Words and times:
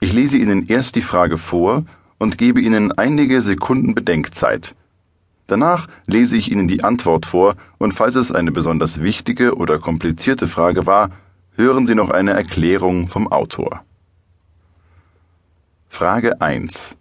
Ich 0.00 0.12
lese 0.12 0.36
Ihnen 0.36 0.66
erst 0.66 0.94
die 0.94 1.02
Frage 1.02 1.38
vor 1.38 1.84
und 2.18 2.38
gebe 2.38 2.60
Ihnen 2.60 2.92
einige 2.92 3.40
Sekunden 3.40 3.94
Bedenkzeit. 3.94 4.74
Danach 5.46 5.86
lese 6.06 6.36
ich 6.36 6.50
Ihnen 6.50 6.68
die 6.68 6.84
Antwort 6.84 7.24
vor 7.24 7.54
und 7.78 7.92
falls 7.92 8.16
es 8.16 8.32
eine 8.32 8.52
besonders 8.52 9.00
wichtige 9.00 9.56
oder 9.56 9.78
komplizierte 9.78 10.48
Frage 10.48 10.86
war, 10.86 11.10
hören 11.54 11.86
Sie 11.86 11.94
noch 11.94 12.10
eine 12.10 12.32
Erklärung 12.32 13.08
vom 13.08 13.28
Autor. 13.28 13.82
Frage 15.88 16.42
1. 16.42 16.96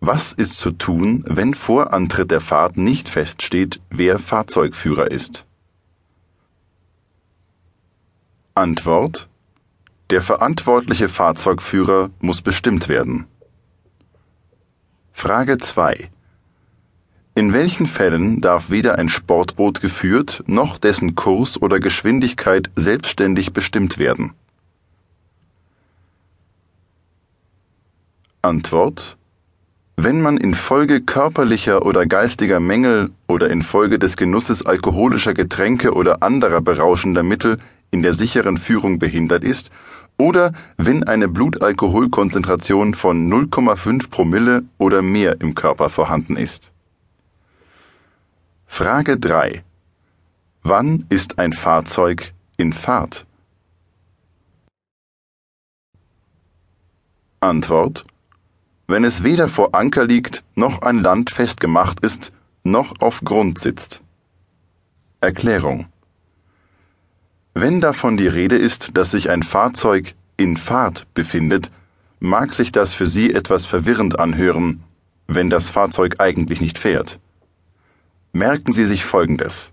Was 0.00 0.32
ist 0.32 0.56
zu 0.58 0.72
tun, 0.72 1.24
wenn 1.26 1.54
vor 1.54 1.92
Antritt 1.94 2.30
der 2.30 2.40
Fahrt 2.40 2.76
nicht 2.76 3.08
feststeht, 3.08 3.80
wer 3.88 4.18
Fahrzeugführer 4.18 5.10
ist? 5.10 5.46
Antwort 8.54 9.29
Der 10.10 10.22
verantwortliche 10.22 11.08
Fahrzeugführer 11.08 12.10
muss 12.20 12.42
bestimmt 12.42 12.88
werden. 12.88 13.26
Frage 15.12 15.58
2 15.58 16.10
In 17.36 17.52
welchen 17.52 17.86
Fällen 17.86 18.40
darf 18.40 18.70
weder 18.70 18.98
ein 18.98 19.08
Sportboot 19.08 19.80
geführt 19.80 20.42
noch 20.46 20.78
dessen 20.78 21.14
Kurs 21.14 21.62
oder 21.62 21.78
Geschwindigkeit 21.78 22.70
selbstständig 22.74 23.52
bestimmt 23.52 23.98
werden? 23.98 24.32
Antwort 28.42 29.16
wenn 30.02 30.22
man 30.22 30.38
infolge 30.38 31.02
körperlicher 31.02 31.84
oder 31.84 32.06
geistiger 32.06 32.58
Mängel 32.58 33.10
oder 33.28 33.50
infolge 33.50 33.98
des 33.98 34.16
Genusses 34.16 34.64
alkoholischer 34.64 35.34
Getränke 35.34 35.92
oder 35.92 36.22
anderer 36.22 36.62
berauschender 36.62 37.22
Mittel 37.22 37.58
in 37.90 38.02
der 38.02 38.12
sicheren 38.12 38.56
Führung 38.56 38.98
behindert 38.98 39.44
ist, 39.44 39.70
oder 40.16 40.52
wenn 40.76 41.04
eine 41.04 41.28
Blutalkoholkonzentration 41.28 42.94
von 42.94 43.32
0,5 43.32 44.10
Promille 44.10 44.64
oder 44.78 45.00
mehr 45.00 45.40
im 45.40 45.54
Körper 45.54 45.88
vorhanden 45.88 46.36
ist. 46.36 46.72
Frage 48.66 49.18
3. 49.18 49.64
Wann 50.62 51.06
ist 51.08 51.38
ein 51.38 51.52
Fahrzeug 51.52 52.34
in 52.58 52.72
Fahrt? 52.72 53.26
Antwort. 57.40 58.04
Wenn 58.86 59.04
es 59.04 59.22
weder 59.22 59.48
vor 59.48 59.74
Anker 59.74 60.04
liegt, 60.04 60.44
noch 60.54 60.82
an 60.82 61.02
Land 61.02 61.30
festgemacht 61.30 62.00
ist, 62.00 62.32
noch 62.62 63.00
auf 63.00 63.22
Grund 63.22 63.58
sitzt. 63.58 64.02
Erklärung. 65.22 65.89
Wenn 67.62 67.82
davon 67.82 68.16
die 68.16 68.26
Rede 68.26 68.56
ist, 68.56 68.96
dass 68.96 69.10
sich 69.10 69.28
ein 69.28 69.42
Fahrzeug 69.42 70.14
in 70.38 70.56
Fahrt 70.56 71.06
befindet, 71.12 71.70
mag 72.18 72.54
sich 72.54 72.72
das 72.72 72.94
für 72.94 73.04
Sie 73.04 73.34
etwas 73.34 73.66
verwirrend 73.66 74.18
anhören, 74.18 74.82
wenn 75.26 75.50
das 75.50 75.68
Fahrzeug 75.68 76.14
eigentlich 76.20 76.62
nicht 76.62 76.78
fährt. 76.78 77.18
Merken 78.32 78.72
Sie 78.72 78.86
sich 78.86 79.04
Folgendes. 79.04 79.72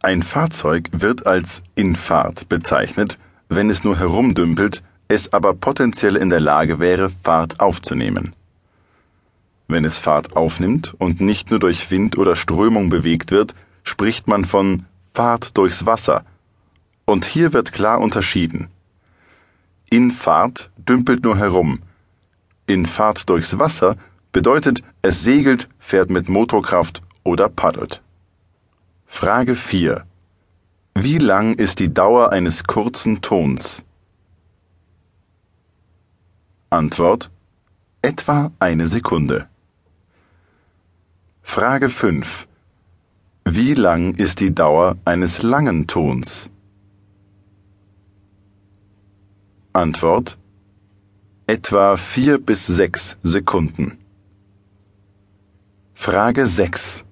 Ein 0.00 0.22
Fahrzeug 0.22 0.88
wird 0.90 1.26
als 1.26 1.60
in 1.74 1.96
Fahrt 1.96 2.48
bezeichnet, 2.48 3.18
wenn 3.50 3.68
es 3.68 3.84
nur 3.84 3.98
herumdümpelt, 3.98 4.82
es 5.08 5.34
aber 5.34 5.52
potenziell 5.52 6.16
in 6.16 6.30
der 6.30 6.40
Lage 6.40 6.78
wäre, 6.78 7.12
Fahrt 7.22 7.60
aufzunehmen. 7.60 8.32
Wenn 9.68 9.84
es 9.84 9.98
Fahrt 9.98 10.34
aufnimmt 10.34 10.94
und 10.96 11.20
nicht 11.20 11.50
nur 11.50 11.60
durch 11.60 11.90
Wind 11.90 12.16
oder 12.16 12.36
Strömung 12.36 12.88
bewegt 12.88 13.30
wird, 13.32 13.54
spricht 13.84 14.28
man 14.28 14.46
von 14.46 14.86
Fahrt 15.12 15.58
durchs 15.58 15.84
Wasser, 15.84 16.24
und 17.04 17.24
hier 17.24 17.52
wird 17.52 17.72
klar 17.72 18.00
unterschieden. 18.00 18.68
In 19.90 20.10
Fahrt 20.10 20.70
dümpelt 20.76 21.24
nur 21.24 21.36
herum. 21.36 21.80
In 22.66 22.86
Fahrt 22.86 23.28
durchs 23.28 23.58
Wasser 23.58 23.96
bedeutet, 24.32 24.82
es 25.02 25.22
segelt, 25.22 25.68
fährt 25.78 26.10
mit 26.10 26.28
Motorkraft 26.28 27.02
oder 27.24 27.48
paddelt. 27.48 28.00
Frage 29.06 29.54
4. 29.54 30.06
Wie 30.94 31.18
lang 31.18 31.54
ist 31.54 31.78
die 31.78 31.92
Dauer 31.92 32.32
eines 32.32 32.64
kurzen 32.64 33.20
Tons? 33.20 33.84
Antwort. 36.70 37.30
Etwa 38.00 38.50
eine 38.58 38.86
Sekunde. 38.86 39.48
Frage 41.42 41.90
5. 41.90 42.48
Wie 43.44 43.74
lang 43.74 44.14
ist 44.14 44.40
die 44.40 44.54
Dauer 44.54 44.96
eines 45.04 45.42
langen 45.42 45.86
Tons? 45.86 46.51
Antwort 49.74 50.36
etwa 51.46 51.96
vier 51.96 52.36
bis 52.38 52.66
sechs 52.66 53.16
Sekunden. 53.22 53.96
Frage 55.94 56.46
6. 56.46 57.04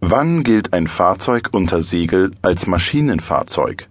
Wann 0.00 0.42
gilt 0.42 0.72
ein 0.72 0.86
Fahrzeug 0.86 1.50
unter 1.52 1.82
Segel 1.82 2.30
als 2.40 2.66
Maschinenfahrzeug? 2.66 3.90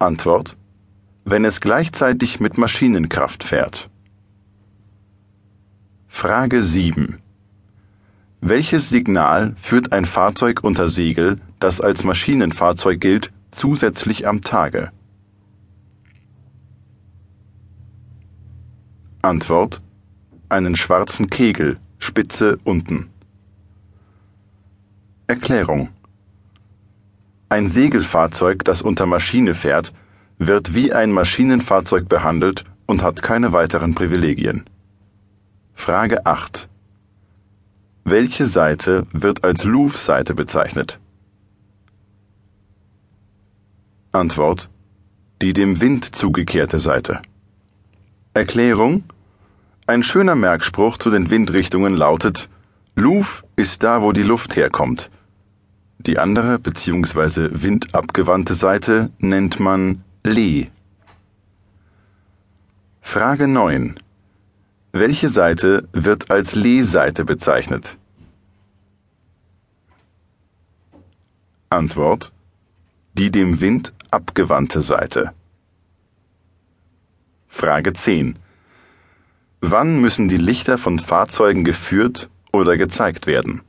Antwort. 0.00 0.56
Wenn 1.24 1.44
es 1.44 1.60
gleichzeitig 1.60 2.40
mit 2.40 2.58
Maschinenkraft 2.58 3.44
fährt. 3.44 3.88
Frage 6.08 6.64
7. 6.64 7.20
Welches 8.40 8.88
Signal 8.88 9.54
führt 9.56 9.92
ein 9.92 10.04
Fahrzeug 10.04 10.64
unter 10.64 10.88
Segel, 10.88 11.36
das 11.60 11.80
als 11.80 12.02
Maschinenfahrzeug 12.02 13.00
gilt, 13.00 13.32
zusätzlich 13.54 14.26
am 14.26 14.40
Tage? 14.42 14.90
Antwort 19.22 19.80
einen 20.48 20.76
schwarzen 20.76 21.30
Kegel, 21.30 21.78
Spitze 21.98 22.58
unten. 22.64 23.10
Erklärung 25.26 25.88
Ein 27.48 27.66
Segelfahrzeug, 27.66 28.64
das 28.64 28.82
unter 28.82 29.06
Maschine 29.06 29.54
fährt, 29.54 29.92
wird 30.38 30.74
wie 30.74 30.92
ein 30.92 31.10
Maschinenfahrzeug 31.10 32.08
behandelt 32.08 32.64
und 32.86 33.02
hat 33.02 33.22
keine 33.22 33.52
weiteren 33.52 33.94
Privilegien. 33.94 34.64
Frage 35.72 36.26
8 36.26 36.68
Welche 38.04 38.46
Seite 38.46 39.06
wird 39.12 39.44
als 39.44 39.64
Louvre-Seite 39.64 40.34
bezeichnet? 40.34 41.00
Antwort 44.14 44.70
die 45.42 45.52
dem 45.52 45.80
Wind 45.80 46.14
zugekehrte 46.14 46.78
Seite. 46.78 47.20
Erklärung 48.32 49.02
Ein 49.88 50.04
schöner 50.04 50.36
Merkspruch 50.36 50.98
zu 50.98 51.10
den 51.10 51.30
Windrichtungen 51.30 51.96
lautet 51.96 52.48
Louvre 52.94 53.44
ist 53.56 53.82
da, 53.82 54.02
wo 54.02 54.12
die 54.12 54.22
Luft 54.22 54.54
herkommt. 54.54 55.10
Die 55.98 56.18
andere 56.18 56.60
bzw. 56.60 57.48
windabgewandte 57.50 58.54
Seite 58.54 59.10
nennt 59.18 59.58
man 59.58 60.04
Lee. 60.22 60.68
Frage 63.00 63.48
9. 63.48 63.96
Welche 64.92 65.28
Seite 65.28 65.88
wird 65.92 66.30
als 66.30 66.54
Lee-Seite 66.54 67.24
bezeichnet? 67.24 67.98
Antwort 71.68 72.32
die 73.14 73.30
dem 73.30 73.60
Wind 73.60 73.94
abgewandte 74.14 74.80
Seite. 74.80 75.32
Frage 77.48 77.92
10. 77.92 78.38
Wann 79.60 80.00
müssen 80.00 80.28
die 80.28 80.36
Lichter 80.36 80.78
von 80.78 81.00
Fahrzeugen 81.00 81.64
geführt 81.64 82.30
oder 82.52 82.76
gezeigt 82.76 83.26
werden? 83.26 83.62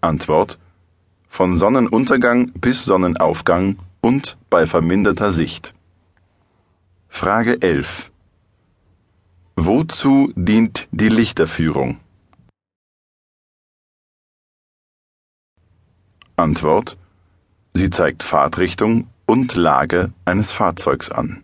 Antwort 0.00 0.58
von 1.28 1.56
Sonnenuntergang 1.56 2.52
bis 2.52 2.84
Sonnenaufgang 2.84 3.76
und 4.00 4.38
bei 4.48 4.66
verminderter 4.66 5.32
Sicht. 5.32 5.74
Frage 7.08 7.60
11. 7.60 8.12
Wozu 9.56 10.32
dient 10.36 10.86
die 10.92 11.08
Lichterführung? 11.08 11.98
Antwort 16.38 16.96
Sie 17.74 17.90
zeigt 17.90 18.22
Fahrtrichtung 18.22 19.08
und 19.26 19.54
Lage 19.54 20.12
eines 20.24 20.52
Fahrzeugs 20.52 21.10
an. 21.10 21.42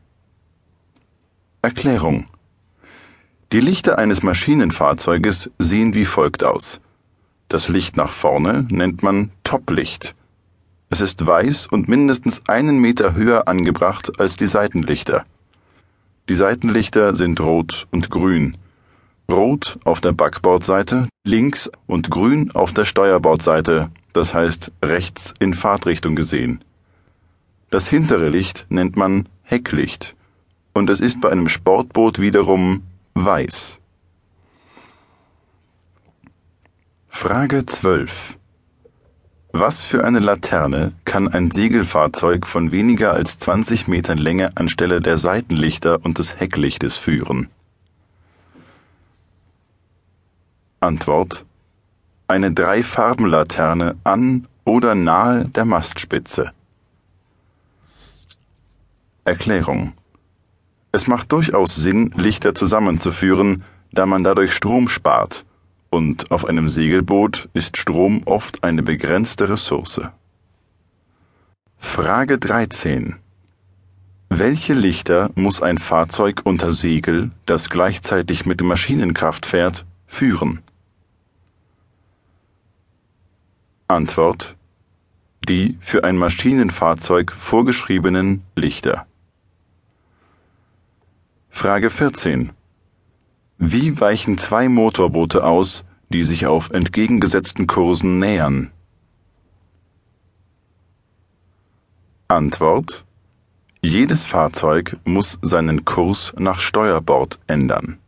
Erklärung 1.63 2.27
Die 3.53 3.61
Lichter 3.61 3.99
eines 3.99 4.23
Maschinenfahrzeuges 4.23 5.51
sehen 5.59 5.95
wie 5.95 6.05
folgt 6.05 6.45
aus. 6.45 6.81
Das 7.49 7.69
Licht 7.69 7.97
nach 7.97 8.11
vorne 8.11 8.67
nennt 8.71 9.03
man 9.03 9.31
Toplicht. 9.43 10.15
Es 10.91 11.01
ist 11.01 11.27
weiß 11.27 11.67
und 11.67 11.89
mindestens 11.89 12.43
einen 12.49 12.79
Meter 12.79 13.15
höher 13.15 13.49
angebracht 13.49 14.21
als 14.21 14.37
die 14.37 14.47
Seitenlichter. 14.47 15.25
Die 16.29 16.35
Seitenlichter 16.35 17.15
sind 17.15 17.41
rot 17.41 17.87
und 17.91 18.11
grün. 18.11 18.57
Rot 19.31 19.79
auf 19.85 20.01
der 20.01 20.13
Backbordseite, 20.13 21.09
links 21.25 21.71
und 21.87 22.11
grün 22.11 22.51
auf 22.53 22.73
der 22.73 22.85
Steuerbordseite 22.85 23.91
das 24.15 24.33
heißt 24.33 24.73
rechts 24.83 25.35
in 25.39 25.53
Fahrtrichtung 25.53 26.17
gesehen. 26.17 26.65
Das 27.71 27.87
hintere 27.87 28.31
Licht 28.31 28.67
nennt 28.71 28.97
man 28.97 29.29
Hecklicht 29.43 30.17
und 30.73 30.89
es 30.89 31.01
ist 31.01 31.21
bei 31.21 31.31
einem 31.31 31.49
Sportboot 31.49 32.19
wiederum 32.21 32.85
weiß. 33.15 33.81
Frage 37.09 37.67
12. 37.67 38.39
Was 39.53 39.83
für 39.83 40.05
eine 40.05 40.19
Laterne 40.19 40.93
kann 41.05 41.29
ein 41.29 41.51
Segelfahrzeug 41.51 42.47
von 42.47 42.73
weniger 42.73 43.13
als 43.13 43.39
20 43.39 43.87
Metern 43.87 44.19
Länge 44.19 44.57
anstelle 44.57 45.01
der 45.01 45.17
Seitenlichter 45.17 46.05
und 46.05 46.19
des 46.19 46.41
Hecklichtes 46.41 46.97
führen? 46.97 47.49
Antwort 50.81 51.45
eine 52.35 52.51
Dreifarbenlaterne 52.51 53.95
an 54.03 54.49
oder 54.65 54.97
nahe 54.97 55.45
der 55.45 55.65
Mastspitze. 55.65 56.51
Erklärung 59.25 59.93
Es 60.91 61.07
macht 61.07 61.31
durchaus 61.31 61.77
Sinn, 61.77 62.13
Lichter 62.17 62.53
zusammenzuführen, 62.57 63.63
da 63.93 64.05
man 64.07 64.25
dadurch 64.25 64.53
Strom 64.53 64.89
spart, 64.89 65.45
und 65.91 66.33
auf 66.33 66.45
einem 66.45 66.69
Segelboot 66.69 67.49
ist 67.55 67.77
Strom 67.77 68.23
oft 68.25 68.65
eine 68.65 68.83
begrenzte 68.83 69.49
Ressource. 69.49 70.01
Frage 71.79 72.39
13 72.39 73.15
welche 74.31 74.73
Lichter 74.75 75.31
muss 75.37 75.63
ein 75.63 75.79
Fahrzeug 75.79 76.41
unter 76.43 76.73
Segel, 76.73 77.31
das 77.47 77.71
gleichzeitig 77.71 78.47
mit 78.47 78.63
Maschinenkraft 78.63 79.47
fährt, 79.47 79.85
führen? 80.09 80.63
Antwort 83.89 84.57
die 85.49 85.77
für 85.81 86.05
ein 86.05 86.17
Maschinenfahrzeug 86.17 87.31
vorgeschriebenen 87.31 88.43
Lichter. 88.57 89.07
Frage 91.51 91.91
14. 91.91 92.53
Wie 93.59 94.01
weichen 94.01 94.39
zwei 94.39 94.69
Motorboote 94.69 95.45
aus, 95.45 95.85
die 96.09 96.25
sich 96.25 96.47
auf 96.47 96.71
entgegengesetzten 96.71 97.67
Kursen 97.67 98.19
nähern? 98.19 98.71
Antwort 102.29 103.05
jedes 103.83 104.25
Fahrzeug 104.25 104.97
muss 105.05 105.39
seinen 105.43 105.85
Kurs 105.85 106.33
nach 106.39 106.59
Steuerbord 106.59 107.39
ändern. 107.47 107.99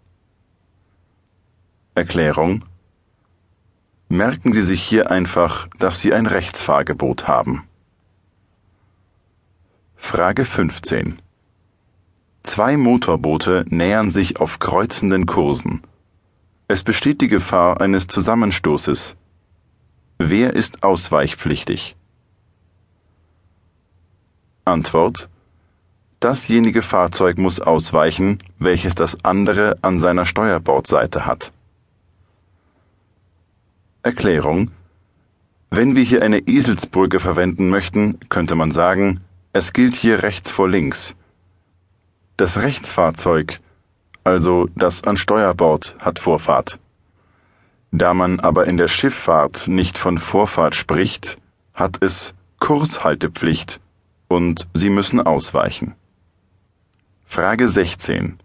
Erklärung 1.94 2.64
Merken 4.08 4.52
Sie 4.52 4.62
sich 4.62 4.82
hier 4.82 5.10
einfach, 5.10 5.66
dass 5.80 6.00
Sie 6.00 6.14
ein 6.14 6.26
Rechtsfahrgebot 6.26 7.26
haben. 7.26 7.64
Frage 9.96 10.44
15. 10.44 11.20
Zwei 12.44 12.76
Motorboote 12.76 13.64
nähern 13.68 14.10
sich 14.10 14.38
auf 14.38 14.60
kreuzenden 14.60 15.26
Kursen. 15.26 15.82
Es 16.68 16.84
besteht 16.84 17.20
die 17.20 17.26
Gefahr 17.26 17.80
eines 17.80 18.06
Zusammenstoßes. 18.06 19.16
Wer 20.18 20.54
ist 20.54 20.84
ausweichpflichtig? 20.84 21.96
Antwort 24.64 25.28
Dasjenige 26.20 26.82
Fahrzeug 26.82 27.38
muss 27.38 27.60
ausweichen, 27.60 28.38
welches 28.60 28.94
das 28.94 29.24
andere 29.24 29.76
an 29.82 29.98
seiner 29.98 30.26
Steuerbordseite 30.26 31.26
hat. 31.26 31.52
Erklärung 34.06 34.70
Wenn 35.68 35.96
wir 35.96 36.04
hier 36.04 36.22
eine 36.22 36.38
Eselsbrücke 36.38 37.18
verwenden 37.18 37.70
möchten, 37.70 38.20
könnte 38.28 38.54
man 38.54 38.70
sagen, 38.70 39.18
es 39.52 39.72
gilt 39.72 39.96
hier 39.96 40.22
rechts 40.22 40.48
vor 40.48 40.68
links. 40.68 41.16
Das 42.36 42.58
Rechtsfahrzeug, 42.58 43.58
also 44.22 44.68
das 44.76 45.02
an 45.02 45.16
Steuerbord, 45.16 45.96
hat 45.98 46.20
Vorfahrt. 46.20 46.78
Da 47.90 48.14
man 48.14 48.38
aber 48.38 48.68
in 48.68 48.76
der 48.76 48.86
Schifffahrt 48.86 49.66
nicht 49.66 49.98
von 49.98 50.18
Vorfahrt 50.18 50.76
spricht, 50.76 51.36
hat 51.74 51.96
es 52.00 52.32
Kurshaltepflicht 52.60 53.80
und 54.28 54.68
Sie 54.72 54.90
müssen 54.90 55.20
ausweichen. 55.20 55.96
Frage 57.24 57.68
16. 57.68 58.38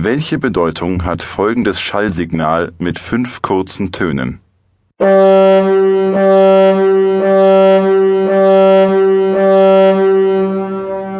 Welche 0.00 0.38
Bedeutung 0.38 1.04
hat 1.04 1.22
folgendes 1.22 1.80
Schallsignal 1.80 2.70
mit 2.78 3.00
fünf 3.00 3.42
kurzen 3.42 3.90
Tönen? 3.90 4.38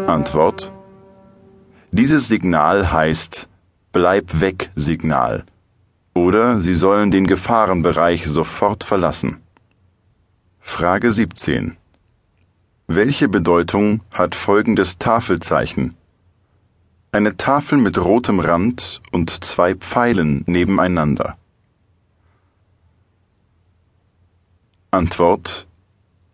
Antwort. 0.07 0.71
Dieses 1.91 2.29
Signal 2.29 2.93
heißt 2.93 3.49
Bleib 3.91 4.41
weg 4.41 4.71
Signal 4.77 5.43
oder 6.15 6.61
Sie 6.61 6.75
sollen 6.75 7.11
den 7.11 7.27
Gefahrenbereich 7.27 8.29
sofort 8.29 8.85
verlassen. 8.85 9.39
Frage 10.61 11.11
17. 11.11 11.77
Welche 12.87 13.29
Bedeutung 13.29 14.03
hat 14.13 14.37
folgendes 14.37 14.99
Tafelzeichen 14.99 15.97
eine 17.11 17.37
Tafel 17.37 17.79
mit 17.79 17.99
rotem 17.99 18.39
Rand 18.39 19.01
und 19.13 19.45
zwei 19.45 19.75
Pfeilen 19.75 20.45
nebeneinander. 20.47 21.39
Antwort 24.91 25.67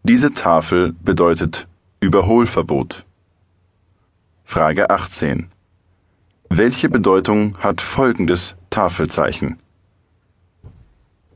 Diese 0.02 0.32
Tafel 0.32 0.94
bedeutet 1.02 1.68
Überholverbot. 2.00 3.04
Frage 4.44 4.90
18. 4.90 5.48
Welche 6.50 6.88
Bedeutung 6.88 7.56
hat 7.58 7.80
folgendes 7.80 8.56
Tafelzeichen? 8.70 9.56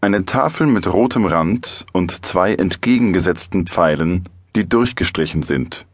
Eine 0.00 0.24
Tafel 0.24 0.66
mit 0.66 0.92
rotem 0.92 1.26
Rand 1.26 1.86
und 1.92 2.24
zwei 2.24 2.54
entgegengesetzten 2.54 3.66
Pfeilen, 3.66 4.24
die 4.54 4.68
durchgestrichen 4.68 5.42
sind. 5.42 5.87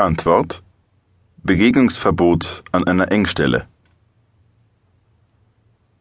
Antwort 0.00 0.62
Begegnungsverbot 1.42 2.64
an 2.72 2.84
einer 2.84 3.12
Engstelle. 3.12 3.66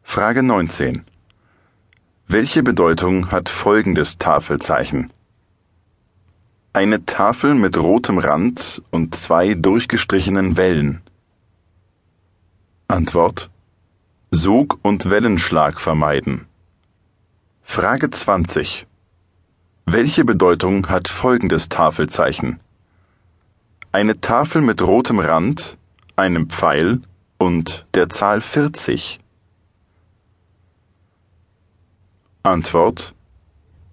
Frage 0.04 0.42
19. 0.42 1.04
Welche 2.26 2.64
Bedeutung 2.64 3.30
hat 3.30 3.50
folgendes 3.50 4.18
Tafelzeichen? 4.18 5.12
Eine 6.72 7.06
Tafel 7.06 7.56
mit 7.56 7.78
rotem 7.78 8.20
Rand 8.20 8.82
und 8.90 9.16
zwei 9.16 9.54
durchgestrichenen 9.54 10.56
Wellen. 10.56 11.02
Antwort 12.88 13.50
Sog- 14.32 14.80
und 14.82 15.10
Wellenschlag 15.10 15.82
vermeiden. 15.82 16.48
Frage 17.64 18.10
20. 18.10 18.88
Welche 19.86 20.24
Bedeutung 20.24 20.88
hat 20.88 21.10
folgendes 21.10 21.68
Tafelzeichen? 21.68 22.62
Eine 23.92 24.22
Tafel 24.22 24.62
mit 24.62 24.84
rotem 24.84 25.18
Rand, 25.18 25.76
einem 26.16 26.48
Pfeil 26.48 27.02
und 27.40 27.88
der 27.96 28.08
Zahl 28.08 28.40
40. 28.40 29.20
Antwort 32.44 33.16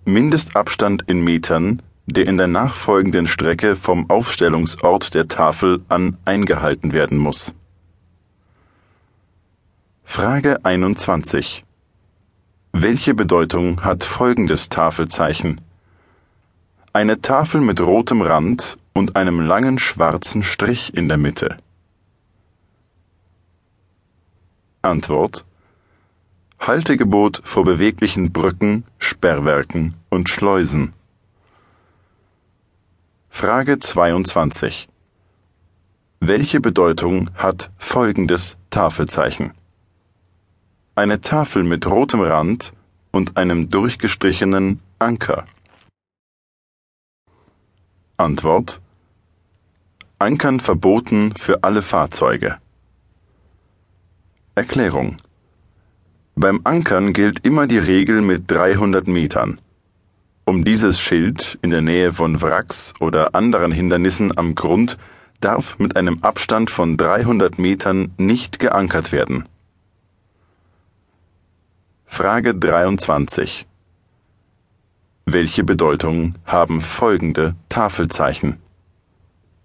Mindestabstand 0.04 1.04
in 1.06 1.24
Metern, 1.24 1.80
der 2.04 2.26
in 2.26 2.36
der 2.36 2.46
nachfolgenden 2.46 3.26
Strecke 3.26 3.74
vom 3.74 4.10
Aufstellungsort 4.10 5.14
der 5.14 5.28
Tafel 5.28 5.82
an 5.88 6.18
eingehalten 6.26 6.92
werden 6.92 7.16
muss. 7.16 7.54
Frage 10.04 10.62
21. 10.62 11.64
Welche 12.72 13.14
Bedeutung 13.14 13.82
hat 13.82 14.04
folgendes 14.04 14.68
Tafelzeichen? 14.68 15.58
Eine 16.96 17.20
Tafel 17.20 17.60
mit 17.60 17.78
rotem 17.78 18.22
Rand 18.22 18.78
und 18.94 19.16
einem 19.16 19.42
langen 19.42 19.78
schwarzen 19.78 20.42
Strich 20.42 20.94
in 20.96 21.08
der 21.08 21.18
Mitte. 21.18 21.58
Antwort 24.80 25.44
Haltegebot 26.58 27.42
vor 27.44 27.64
beweglichen 27.64 28.32
Brücken, 28.32 28.84
Sperrwerken 28.98 29.92
und 30.08 30.30
Schleusen. 30.30 30.94
Frage 33.28 33.78
22. 33.78 34.88
Welche 36.20 36.60
Bedeutung 36.62 37.28
hat 37.34 37.70
folgendes 37.76 38.56
Tafelzeichen? 38.70 39.52
Eine 40.94 41.20
Tafel 41.20 41.62
mit 41.62 41.86
rotem 41.86 42.22
Rand 42.22 42.72
und 43.10 43.36
einem 43.36 43.68
durchgestrichenen 43.68 44.80
Anker. 44.98 45.44
Antwort 48.18 48.80
Ankern 50.18 50.60
verboten 50.60 51.34
für 51.36 51.62
alle 51.62 51.82
Fahrzeuge. 51.82 52.56
Erklärung. 54.54 55.18
Beim 56.34 56.62
Ankern 56.64 57.12
gilt 57.12 57.46
immer 57.46 57.66
die 57.66 57.76
Regel 57.76 58.22
mit 58.22 58.50
300 58.50 59.06
Metern. 59.06 59.60
Um 60.46 60.64
dieses 60.64 60.98
Schild 60.98 61.58
in 61.60 61.68
der 61.68 61.82
Nähe 61.82 62.14
von 62.14 62.40
Wracks 62.40 62.94
oder 63.00 63.34
anderen 63.34 63.70
Hindernissen 63.70 64.36
am 64.38 64.54
Grund 64.54 64.96
darf 65.40 65.78
mit 65.78 65.96
einem 65.96 66.22
Abstand 66.22 66.70
von 66.70 66.96
300 66.96 67.58
Metern 67.58 68.14
nicht 68.16 68.58
geankert 68.58 69.12
werden. 69.12 69.44
Frage 72.06 72.54
23. 72.54 73.66
Welche 75.28 75.64
Bedeutung 75.64 76.36
haben 76.44 76.80
folgende 76.80 77.56
Tafelzeichen? 77.68 78.58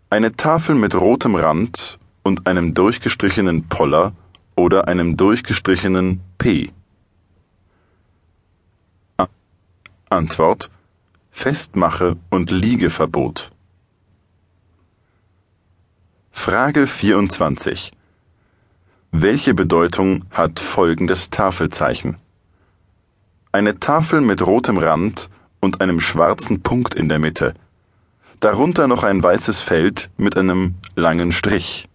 Eine 0.09 0.35
Tafel 0.35 0.73
mit 0.73 0.95
rotem 0.95 1.35
Rand 1.35 1.99
und 2.23 2.47
einem 2.47 2.73
durchgestrichenen 2.73 3.69
Poller 3.69 4.13
oder 4.55 4.87
einem 4.87 5.17
durchgestrichenen 5.17 6.21
P. 6.39 6.71
Antwort 10.09 10.71
Festmache 11.29 12.17
und 12.31 12.49
Liegeverbot. 12.49 13.51
Frage 16.31 16.87
24. 16.87 17.91
Welche 19.11 19.53
Bedeutung 19.53 20.25
hat 20.31 20.59
folgendes 20.59 21.29
Tafelzeichen? 21.29 22.17
Eine 23.51 23.79
Tafel 23.79 24.21
mit 24.21 24.43
rotem 24.43 24.79
Rand 24.79 25.29
und 25.61 25.79
einem 25.79 26.01
schwarzen 26.01 26.61
Punkt 26.61 26.93
in 26.93 27.07
der 27.07 27.19
Mitte. 27.19 27.53
Darunter 28.41 28.87
noch 28.87 29.03
ein 29.03 29.23
weißes 29.23 29.59
Feld 29.59 30.09
mit 30.17 30.35
einem 30.35 30.75
langen 30.95 31.31
Strich. 31.31 31.87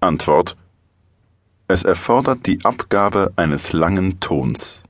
Antwort 0.00 0.56
Es 1.68 1.84
erfordert 1.84 2.46
die 2.46 2.64
Abgabe 2.64 3.32
eines 3.36 3.72
langen 3.72 4.18
Tons. 4.20 4.82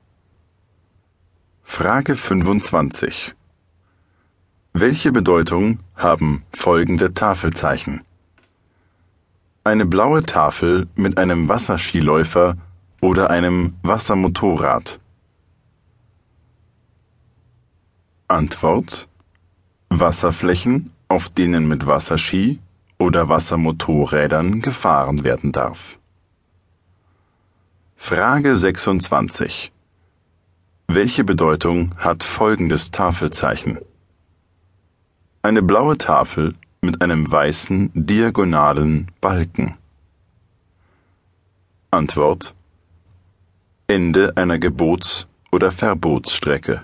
Frage 1.63 2.15
25. 2.15 3.35
Welche 4.73 5.11
Bedeutung 5.11 5.79
haben 5.95 6.43
folgende 6.53 7.13
Tafelzeichen? 7.13 8.01
Eine 9.63 9.85
blaue 9.85 10.23
Tafel 10.23 10.87
mit 10.95 11.17
einem 11.17 11.49
Wasserskiläufer 11.49 12.55
oder 13.01 13.29
einem 13.29 13.73
Wassermotorrad. 13.83 14.99
Antwort 18.31 19.07
Wasserflächen, 19.89 20.93
auf 21.07 21.29
denen 21.29 21.67
mit 21.67 21.87
Wasserski 21.87 22.59
oder 22.99 23.27
Wassermotorrädern 23.27 24.61
gefahren 24.61 25.23
werden 25.23 25.51
darf. 25.51 25.97
Frage 27.95 28.55
26. 28.55 29.71
Welche 30.87 31.23
Bedeutung 31.23 31.95
hat 31.97 32.23
folgendes 32.23 32.91
Tafelzeichen? 32.91 33.79
Eine 35.41 35.63
blaue 35.63 35.97
Tafel 35.97 36.53
mit 36.81 37.01
einem 37.01 37.29
weißen 37.31 37.89
diagonalen 37.95 39.07
Balken. 39.21 39.75
Antwort 41.89 42.53
Ende 43.87 44.37
einer 44.37 44.59
Gebots- 44.59 45.25
oder 45.51 45.71
Verbotsstrecke. 45.71 46.83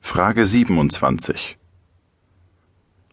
Frage 0.00 0.44
27. 0.44 1.56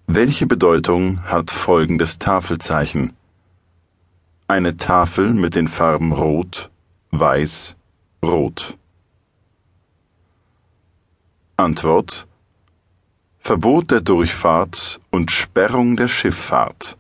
Welche 0.08 0.48
Bedeutung 0.48 1.24
hat 1.26 1.52
folgendes 1.52 2.18
Tafelzeichen? 2.18 3.14
Eine 4.48 4.78
Tafel 4.78 5.34
mit 5.34 5.54
den 5.54 5.68
Farben 5.68 6.12
Rot, 6.12 6.72
Weiß, 7.12 7.76
Rot. 8.24 8.78
Antwort 11.58 12.26
Verbot 13.38 13.92
der 13.92 14.02
Durchfahrt 14.02 15.00
und 15.12 15.30
Sperrung 15.30 15.98
der 15.98 16.08
Schifffahrt. 16.08 16.98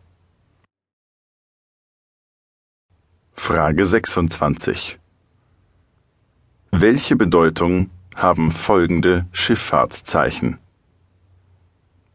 Frage 3.33 3.85
26. 3.85 4.99
Welche 6.71 7.15
Bedeutung 7.15 7.89
haben 8.17 8.51
folgende 8.51 9.27
Schifffahrtszeichen? 9.31 10.57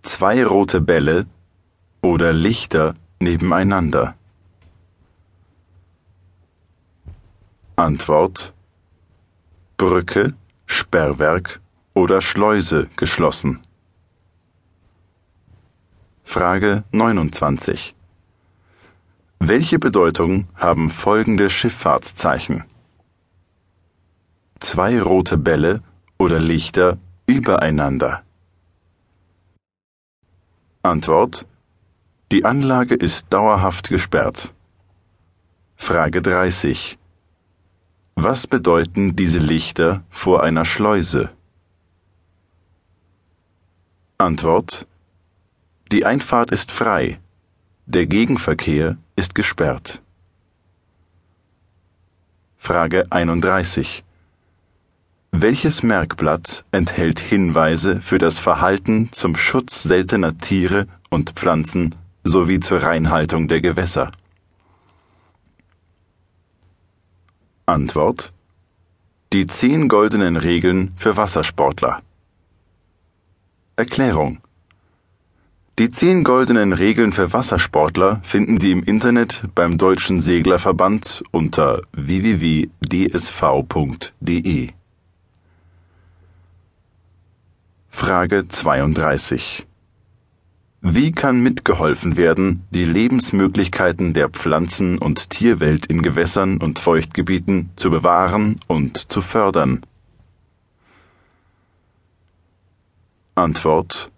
Zwei 0.02 0.44
rote 0.44 0.80
Bälle 0.80 1.26
oder 2.02 2.32
Lichter 2.32 2.96
nebeneinander. 3.20 4.16
Antwort 7.76 8.52
Brücke, 9.76 10.34
Sperrwerk 10.66 11.60
oder 11.94 12.20
Schleuse 12.20 12.88
geschlossen. 12.96 13.60
Frage 16.24 16.82
29. 16.90 17.94
Welche 19.38 19.78
Bedeutung 19.78 20.48
haben 20.56 20.90
folgende 20.90 21.48
Schifffahrtszeichen? 21.48 22.64
Zwei 24.58 25.00
rote 25.00 25.36
Bälle 25.36 25.82
oder 26.22 26.38
Lichter 26.38 26.98
übereinander. 27.26 28.22
Antwort 30.84 31.46
Die 32.30 32.44
Anlage 32.44 32.94
ist 32.94 33.26
dauerhaft 33.30 33.88
gesperrt. 33.88 34.54
Frage 35.74 36.22
30. 36.22 36.96
Was 38.14 38.46
bedeuten 38.46 39.16
diese 39.16 39.40
Lichter 39.40 40.04
vor 40.10 40.44
einer 40.44 40.64
Schleuse? 40.64 41.30
Antwort 44.18 44.86
Die 45.90 46.06
Einfahrt 46.06 46.52
ist 46.52 46.70
frei, 46.70 47.18
der 47.86 48.06
Gegenverkehr 48.06 48.96
ist 49.16 49.34
gesperrt. 49.34 50.00
Frage 52.58 53.10
31. 53.10 54.04
Welches 55.34 55.82
Merkblatt 55.82 56.66
enthält 56.72 57.18
Hinweise 57.18 58.02
für 58.02 58.18
das 58.18 58.38
Verhalten 58.38 59.08
zum 59.12 59.34
Schutz 59.34 59.82
seltener 59.82 60.36
Tiere 60.36 60.86
und 61.08 61.30
Pflanzen 61.30 61.94
sowie 62.22 62.60
zur 62.60 62.82
Reinhaltung 62.82 63.48
der 63.48 63.62
Gewässer? 63.62 64.12
Antwort 67.64 68.34
Die 69.32 69.46
zehn 69.46 69.88
goldenen 69.88 70.36
Regeln 70.36 70.92
für 70.96 71.16
Wassersportler. 71.16 72.02
Erklärung 73.74 74.38
Die 75.78 75.88
zehn 75.90 76.24
goldenen 76.24 76.74
Regeln 76.74 77.14
für 77.14 77.32
Wassersportler 77.32 78.20
finden 78.22 78.58
Sie 78.58 78.70
im 78.70 78.82
Internet 78.84 79.48
beim 79.54 79.78
Deutschen 79.78 80.20
Seglerverband 80.20 81.24
unter 81.32 81.80
www.dsv.de. 81.92 82.72
Frage 87.94 88.48
32. 88.48 89.64
Wie 90.80 91.12
kann 91.12 91.40
mitgeholfen 91.40 92.16
werden, 92.16 92.64
die 92.70 92.84
Lebensmöglichkeiten 92.84 94.12
der 94.12 94.28
Pflanzen- 94.28 94.98
und 94.98 95.30
Tierwelt 95.30 95.86
in 95.86 96.02
Gewässern 96.02 96.56
und 96.56 96.80
Feuchtgebieten 96.80 97.70
zu 97.76 97.90
bewahren 97.90 98.58
und 98.66 99.12
zu 99.12 99.20
fördern? 99.20 99.82
Antwort 103.36 104.10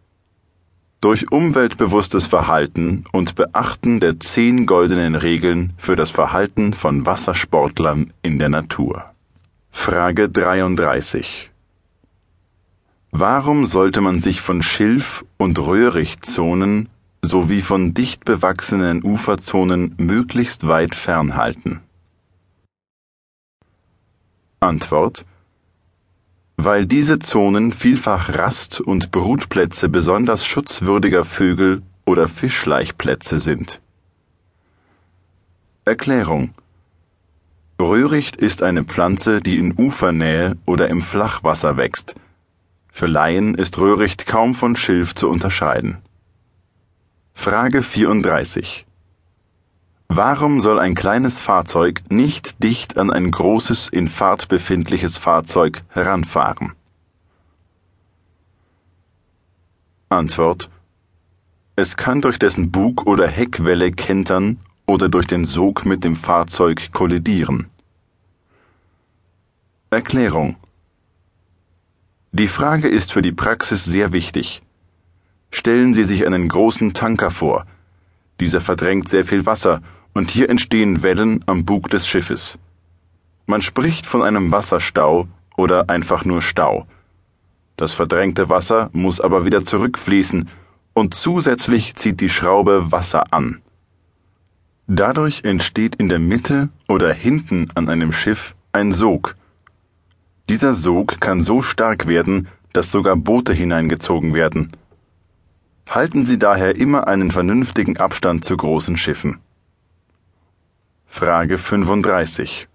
Durch 1.03 1.31
umweltbewusstes 1.31 2.27
Verhalten 2.27 3.05
und 3.13 3.35
Beachten 3.35 4.01
der 4.01 4.19
zehn 4.19 4.65
goldenen 4.65 5.15
Regeln 5.15 5.75
für 5.77 5.97
das 5.97 6.09
Verhalten 6.09 6.73
von 6.73 7.05
Wassersportlern 7.05 8.15
in 8.23 8.39
der 8.39 8.49
Natur. 8.49 9.05
Frage 9.71 10.31
33. 10.31 11.51
Warum 13.17 13.65
sollte 13.65 14.01
man 14.01 14.19
sich 14.19 14.41
von 14.41 14.61
Schilf- 14.61 15.25
und 15.37 15.57
Röhrichtzonen 15.61 16.89
sowie 17.23 17.63
von 17.63 17.95
dicht 17.95 18.25
bewachsenen 18.25 19.05
Uferzonen 19.05 19.95
möglichst 19.99 20.67
weit 20.67 20.97
fernhalten? 20.97 21.79
Antwort 24.59 25.25
weil 26.57 26.87
diese 26.87 27.21
Zonen 27.21 27.73
vielfach 27.73 28.35
Rast- 28.35 28.81
und 28.81 29.13
Brutplätze 29.13 29.89
besonders 29.89 30.45
schutzwürdiger 30.45 31.25
Vögel 31.25 31.83
oder 32.05 32.27
Fischlaichplätze 32.27 33.39
sind. 33.39 33.81
Erklärung 35.85 36.51
Röhricht 37.81 38.37
ist 38.37 38.63
eine 38.63 38.83
Pflanze, 38.83 39.41
die 39.41 39.59
in 39.59 39.75
Ufernähe 39.77 40.57
oder 40.65 40.89
im 40.89 41.03
Flachwasser 41.03 41.77
wächst. 41.77 42.17
Für 42.97 43.07
Laien 43.07 43.57
ist 43.57 43.77
Röhricht 43.79 44.25
kaum 44.25 44.55
von 44.55 44.77
Schilf 44.77 45.17
zu 45.17 45.29
unterscheiden. 45.29 45.99
Frage 47.35 47.83
34. 47.83 48.87
Warum 50.07 50.61
soll 50.61 50.79
ein 50.79 50.95
kleines 50.95 51.41
Fahrzeug 51.41 52.03
nicht 52.09 52.63
dicht 52.63 52.97
an 52.97 53.11
ein 53.11 53.33
großes, 53.33 53.89
in 53.89 54.07
Fahrt 54.07 54.47
befindliches 54.47 55.17
Fahrzeug 55.17 55.83
heranfahren? 55.89 56.75
Antwort 60.09 60.71
Es 61.75 61.97
kann 61.97 62.23
durch 62.23 62.39
dessen 62.39 62.71
Bug- 62.71 63.09
oder 63.09 63.27
Heckwelle 63.27 63.91
kentern 63.91 64.61
oder 64.87 65.09
durch 65.09 65.27
den 65.27 65.45
Sog 65.45 65.85
mit 65.85 66.05
dem 66.05 66.15
Fahrzeug 66.15 66.93
kollidieren. 66.93 67.71
Erklärung 69.91 70.55
Die 72.37 72.49
Frage 72.49 72.89
ist 72.89 73.13
für 73.13 73.23
die 73.23 73.31
Praxis 73.31 73.85
sehr 73.85 74.11
wichtig. 74.11 74.61
Stellen 75.53 75.95
Sie 75.95 76.03
sich 76.03 76.27
einen 76.27 76.49
großen 76.49 76.93
Tanker 76.93 77.31
vor. 77.31 77.65
Dieser 78.41 78.61
verdrängt 78.61 79.09
sehr 79.09 79.25
viel 79.25 79.47
Wasser 79.47 79.83
und 80.15 80.33
hier 80.33 80.51
entstehen 80.51 81.05
Wellen 81.05 81.45
am 81.47 81.65
Bug 81.65 81.91
des 81.91 82.09
Schiffes. 82.09 82.59
Man 83.47 83.63
spricht 83.63 84.05
von 84.05 84.21
einem 84.21 84.51
Wasserstau 84.51 85.29
oder 85.57 85.89
einfach 85.89 86.25
nur 86.25 86.43
Stau. 86.43 86.89
Das 87.77 87.93
verdrängte 87.93 88.49
Wasser 88.49 88.91
muss 88.93 89.21
aber 89.21 89.45
wieder 89.45 89.65
zurückfließen 89.65 90.49
und 90.93 91.15
zusätzlich 91.15 91.95
zieht 91.95 92.21
die 92.21 92.31
Schraube 92.31 92.91
Wasser 92.91 93.33
an. 93.33 93.63
Dadurch 94.89 95.45
entsteht 95.45 95.95
in 95.95 96.09
der 96.09 96.19
Mitte 96.19 96.71
oder 96.89 97.13
hinten 97.13 97.69
an 97.77 97.89
einem 97.89 98.11
Schiff 98.11 98.57
ein 98.73 98.91
Sog. 98.91 99.37
Dieser 100.49 100.75
Sog 100.75 101.21
kann 101.21 101.41
so 101.41 101.63
stark 101.63 102.07
werden, 102.07 102.49
dass 102.75 102.91
sogar 102.91 103.17
Boote 103.17 103.55
hineingezogen 103.55 104.35
werden. 104.35 104.73
Halten 105.89 106.27
Sie 106.27 106.39
daher 106.39 106.77
immer 106.77 107.09
einen 107.09 107.31
vernünftigen 107.31 107.97
Abstand 107.97 108.45
zu 108.45 108.57
großen 108.57 108.97
Schiffen. 108.97 109.39
Frage 111.07 111.57
35. 111.57 112.69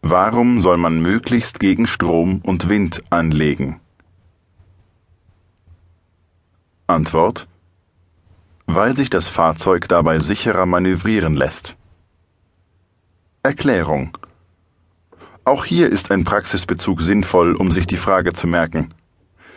Warum 0.00 0.60
soll 0.60 0.78
man 0.78 1.00
möglichst 1.00 1.60
gegen 1.60 1.86
Strom 1.86 2.40
und 2.42 2.68
Wind 2.68 3.02
anlegen? 3.10 3.80
Antwort 6.86 7.46
Weil 8.66 8.96
sich 8.96 9.10
das 9.10 9.28
Fahrzeug 9.28 9.88
dabei 9.88 10.18
sicherer 10.18 10.66
manövrieren 10.66 11.34
lässt. 11.34 11.76
Erklärung 13.42 14.16
Auch 15.48 15.64
hier 15.64 15.90
ist 15.90 16.10
ein 16.10 16.24
Praxisbezug 16.24 17.00
sinnvoll, 17.00 17.54
um 17.54 17.70
sich 17.70 17.86
die 17.86 17.96
Frage 17.96 18.34
zu 18.34 18.46
merken. 18.46 18.88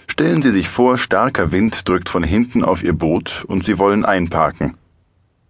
Stellen 0.07 0.41
Sie 0.41 0.51
sich 0.51 0.69
vor, 0.69 0.97
starker 0.97 1.51
Wind 1.51 1.85
drückt 1.89 2.07
von 2.07 2.23
hinten 2.23 2.63
auf 2.63 2.81
Ihr 2.81 2.93
Boot 2.93 3.43
und 3.49 3.65
Sie 3.65 3.77
wollen 3.77 4.05
einparken. 4.05 4.77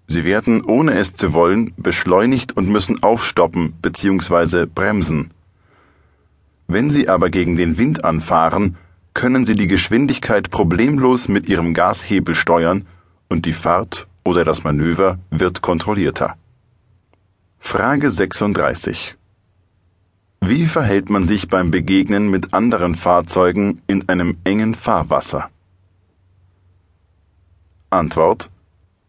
Sie 0.08 0.24
werden, 0.24 0.64
ohne 0.64 0.94
es 0.94 1.14
zu 1.14 1.34
wollen, 1.34 1.76
beschleunigt 1.78 2.58
und 2.58 2.68
müssen 2.68 3.04
aufstoppen 3.04 3.74
bzw. 3.84 4.66
bremsen. 4.66 5.30
Wenn 6.68 6.90
Sie 6.90 7.08
aber 7.08 7.30
gegen 7.30 7.56
den 7.56 7.78
Wind 7.78 8.04
anfahren, 8.04 8.78
können 9.14 9.46
Sie 9.46 9.54
die 9.54 9.68
Geschwindigkeit 9.68 10.50
problemlos 10.50 11.28
mit 11.28 11.48
Ihrem 11.50 11.76
Gashebel 11.76 12.34
steuern 12.34 12.88
und 13.30 13.46
die 13.46 13.54
Fahrt 13.54 14.08
oder 14.24 14.44
das 14.44 14.64
Manöver 14.64 15.20
wird 15.30 15.62
kontrollierter. 15.62 16.36
Frage 17.60 18.10
36. 18.10 19.18
Wie 20.44 20.66
verhält 20.66 21.10
man 21.12 21.28
sich 21.28 21.48
beim 21.48 21.70
Begegnen 21.70 22.32
mit 22.32 22.54
anderen 22.54 22.96
Fahrzeugen 22.96 23.80
in 23.86 24.10
einem 24.10 24.38
engen 24.44 24.74
Fahrwasser? 24.74 25.50
Antwort 27.92 28.50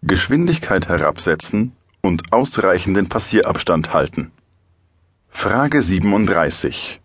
Geschwindigkeit 0.03 0.89
herabsetzen 0.89 1.73
und 2.03 2.33
ausreichenden 2.33 3.09
Passierabstand 3.09 3.95
halten. 3.95 4.31
Frage 5.31 5.81
37. 5.81 7.01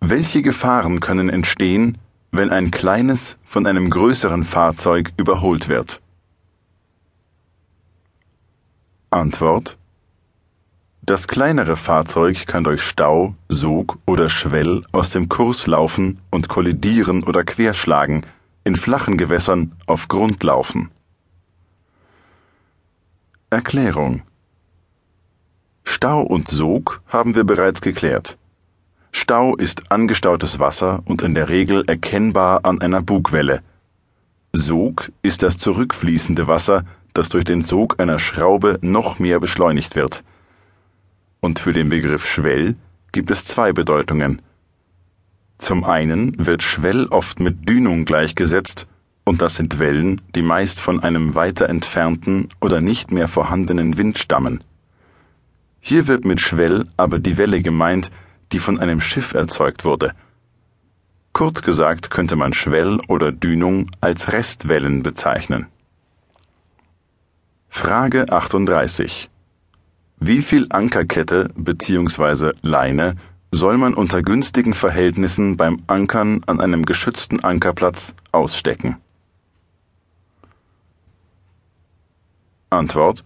Welche 0.00 0.42
Gefahren 0.42 0.98
können 0.98 1.28
entstehen, 1.28 1.98
wenn 2.32 2.50
ein 2.50 2.70
kleines 2.70 3.38
von 3.44 3.66
einem 3.66 3.88
größeren 3.88 4.42
Fahrzeug 4.42 5.12
überholt 5.16 5.68
wird? 5.68 6.00
Antwort. 9.10 9.78
Das 11.08 11.26
kleinere 11.26 11.78
Fahrzeug 11.78 12.46
kann 12.46 12.64
durch 12.64 12.82
Stau, 12.82 13.34
Sog 13.48 13.98
oder 14.04 14.28
Schwell 14.28 14.82
aus 14.92 15.08
dem 15.08 15.30
Kurs 15.30 15.66
laufen 15.66 16.18
und 16.30 16.50
kollidieren 16.50 17.24
oder 17.24 17.44
querschlagen, 17.44 18.26
in 18.64 18.76
flachen 18.76 19.16
Gewässern 19.16 19.72
auf 19.86 20.08
Grund 20.08 20.42
laufen. 20.42 20.90
Erklärung 23.48 24.20
Stau 25.82 26.20
und 26.20 26.46
Sog 26.46 27.00
haben 27.08 27.34
wir 27.34 27.44
bereits 27.44 27.80
geklärt. 27.80 28.36
Stau 29.10 29.56
ist 29.56 29.90
angestautes 29.90 30.58
Wasser 30.58 31.02
und 31.06 31.22
in 31.22 31.34
der 31.34 31.48
Regel 31.48 31.84
erkennbar 31.86 32.66
an 32.66 32.82
einer 32.82 33.00
Bugwelle. 33.00 33.62
Sog 34.52 35.10
ist 35.22 35.42
das 35.42 35.56
zurückfließende 35.56 36.48
Wasser, 36.48 36.84
das 37.14 37.30
durch 37.30 37.44
den 37.44 37.62
Sog 37.62 37.98
einer 37.98 38.18
Schraube 38.18 38.78
noch 38.82 39.18
mehr 39.18 39.40
beschleunigt 39.40 39.96
wird. 39.96 40.22
Und 41.40 41.58
für 41.58 41.72
den 41.72 41.88
Begriff 41.88 42.26
Schwell 42.26 42.76
gibt 43.12 43.30
es 43.30 43.44
zwei 43.44 43.72
Bedeutungen. 43.72 44.42
Zum 45.58 45.84
einen 45.84 46.34
wird 46.44 46.62
Schwell 46.62 47.06
oft 47.06 47.40
mit 47.40 47.68
Dünung 47.68 48.04
gleichgesetzt 48.04 48.86
und 49.24 49.42
das 49.42 49.56
sind 49.56 49.78
Wellen, 49.78 50.20
die 50.34 50.42
meist 50.42 50.80
von 50.80 51.00
einem 51.00 51.34
weiter 51.34 51.68
entfernten 51.68 52.48
oder 52.60 52.80
nicht 52.80 53.10
mehr 53.10 53.28
vorhandenen 53.28 53.98
Wind 53.98 54.18
stammen. 54.18 54.64
Hier 55.80 56.06
wird 56.06 56.24
mit 56.24 56.40
Schwell 56.40 56.86
aber 56.96 57.18
die 57.18 57.36
Welle 57.36 57.60
gemeint, 57.60 58.10
die 58.52 58.58
von 58.58 58.78
einem 58.78 59.00
Schiff 59.00 59.34
erzeugt 59.34 59.84
wurde. 59.84 60.12
Kurz 61.32 61.62
gesagt 61.62 62.10
könnte 62.10 62.36
man 62.36 62.52
Schwell 62.52 63.00
oder 63.06 63.30
Dünung 63.30 63.90
als 64.00 64.32
Restwellen 64.32 65.02
bezeichnen. 65.02 65.66
Frage 67.68 68.32
38. 68.32 69.30
Wie 70.20 70.42
viel 70.42 70.66
Ankerkette 70.70 71.48
bzw. 71.54 72.52
Leine 72.62 73.14
soll 73.52 73.78
man 73.78 73.94
unter 73.94 74.22
günstigen 74.22 74.74
Verhältnissen 74.74 75.56
beim 75.56 75.82
Ankern 75.86 76.42
an 76.46 76.60
einem 76.60 76.84
geschützten 76.84 77.44
Ankerplatz 77.44 78.14
ausstecken? 78.32 78.96
Antwort 82.70 83.24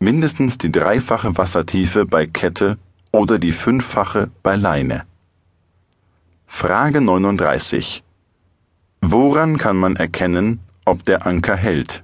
mindestens 0.00 0.58
die 0.58 0.72
dreifache 0.72 1.38
Wassertiefe 1.38 2.04
bei 2.04 2.26
Kette 2.26 2.76
oder 3.12 3.38
die 3.38 3.52
fünffache 3.52 4.30
bei 4.42 4.56
Leine. 4.56 5.04
Frage 6.46 7.00
39. 7.00 8.02
Woran 9.00 9.56
kann 9.56 9.76
man 9.76 9.94
erkennen, 9.94 10.58
ob 10.84 11.04
der 11.04 11.26
Anker 11.26 11.56
hält? 11.56 12.02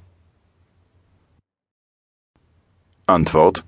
Antwort. 3.06 3.64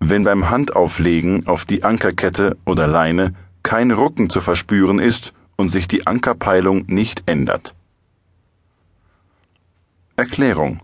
Wenn 0.00 0.24
beim 0.24 0.48
Handauflegen 0.50 1.46
auf 1.46 1.64
die 1.64 1.82
Ankerkette 1.82 2.56
oder 2.64 2.86
Leine 2.86 3.34
kein 3.62 3.90
Rucken 3.90 4.30
zu 4.30 4.40
verspüren 4.40 4.98
ist 4.98 5.32
und 5.56 5.68
sich 5.68 5.88
die 5.88 6.06
Ankerpeilung 6.06 6.84
nicht 6.86 7.24
ändert. 7.26 7.74
Erklärung. 10.16 10.80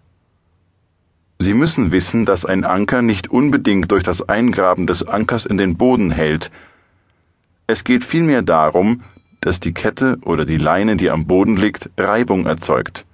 Sie 1.38 1.54
müssen 1.54 1.92
wissen, 1.92 2.24
dass 2.24 2.44
ein 2.44 2.64
Anker 2.64 3.02
nicht 3.02 3.30
unbedingt 3.30 3.90
durch 3.90 4.02
das 4.02 4.28
Eingraben 4.28 4.86
des 4.86 5.06
Ankers 5.06 5.46
in 5.46 5.58
den 5.58 5.76
Boden 5.76 6.10
hält. 6.10 6.50
Es 7.66 7.84
geht 7.84 8.04
vielmehr 8.04 8.42
darum, 8.42 9.02
dass 9.40 9.60
die 9.60 9.74
Kette 9.74 10.18
oder 10.22 10.44
die 10.44 10.56
Leine, 10.56 10.96
die 10.96 11.10
am 11.10 11.26
Boden 11.26 11.56
liegt, 11.56 11.90
Reibung 11.98 12.46
erzeugt. 12.46 13.04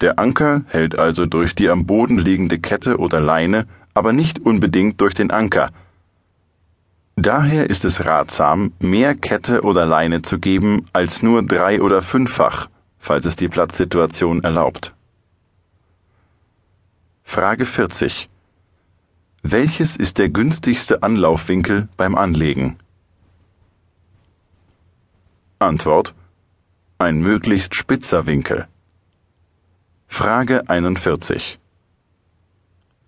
Der 0.00 0.18
Anker 0.18 0.62
hält 0.68 0.98
also 0.98 1.24
durch 1.24 1.54
die 1.54 1.70
am 1.70 1.86
Boden 1.86 2.18
liegende 2.18 2.58
Kette 2.58 2.98
oder 2.98 3.20
Leine, 3.20 3.66
aber 3.94 4.12
nicht 4.12 4.40
unbedingt 4.40 5.00
durch 5.00 5.14
den 5.14 5.30
Anker. 5.30 5.70
Daher 7.16 7.70
ist 7.70 7.84
es 7.84 8.04
ratsam, 8.04 8.72
mehr 8.80 9.14
Kette 9.14 9.62
oder 9.62 9.86
Leine 9.86 10.22
zu 10.22 10.38
geben 10.38 10.84
als 10.92 11.22
nur 11.22 11.44
drei 11.44 11.80
oder 11.80 12.02
fünffach, 12.02 12.68
falls 12.98 13.24
es 13.24 13.36
die 13.36 13.48
Platzsituation 13.48 14.42
erlaubt. 14.42 14.94
Frage 17.22 17.66
40. 17.66 18.28
Welches 19.42 19.96
ist 19.96 20.18
der 20.18 20.28
günstigste 20.28 21.02
Anlaufwinkel 21.02 21.88
beim 21.96 22.16
Anlegen? 22.16 22.76
Antwort. 25.58 26.14
Ein 26.98 27.20
möglichst 27.20 27.74
spitzer 27.74 28.26
Winkel. 28.26 28.66
Frage 30.08 30.68
41. 30.68 31.58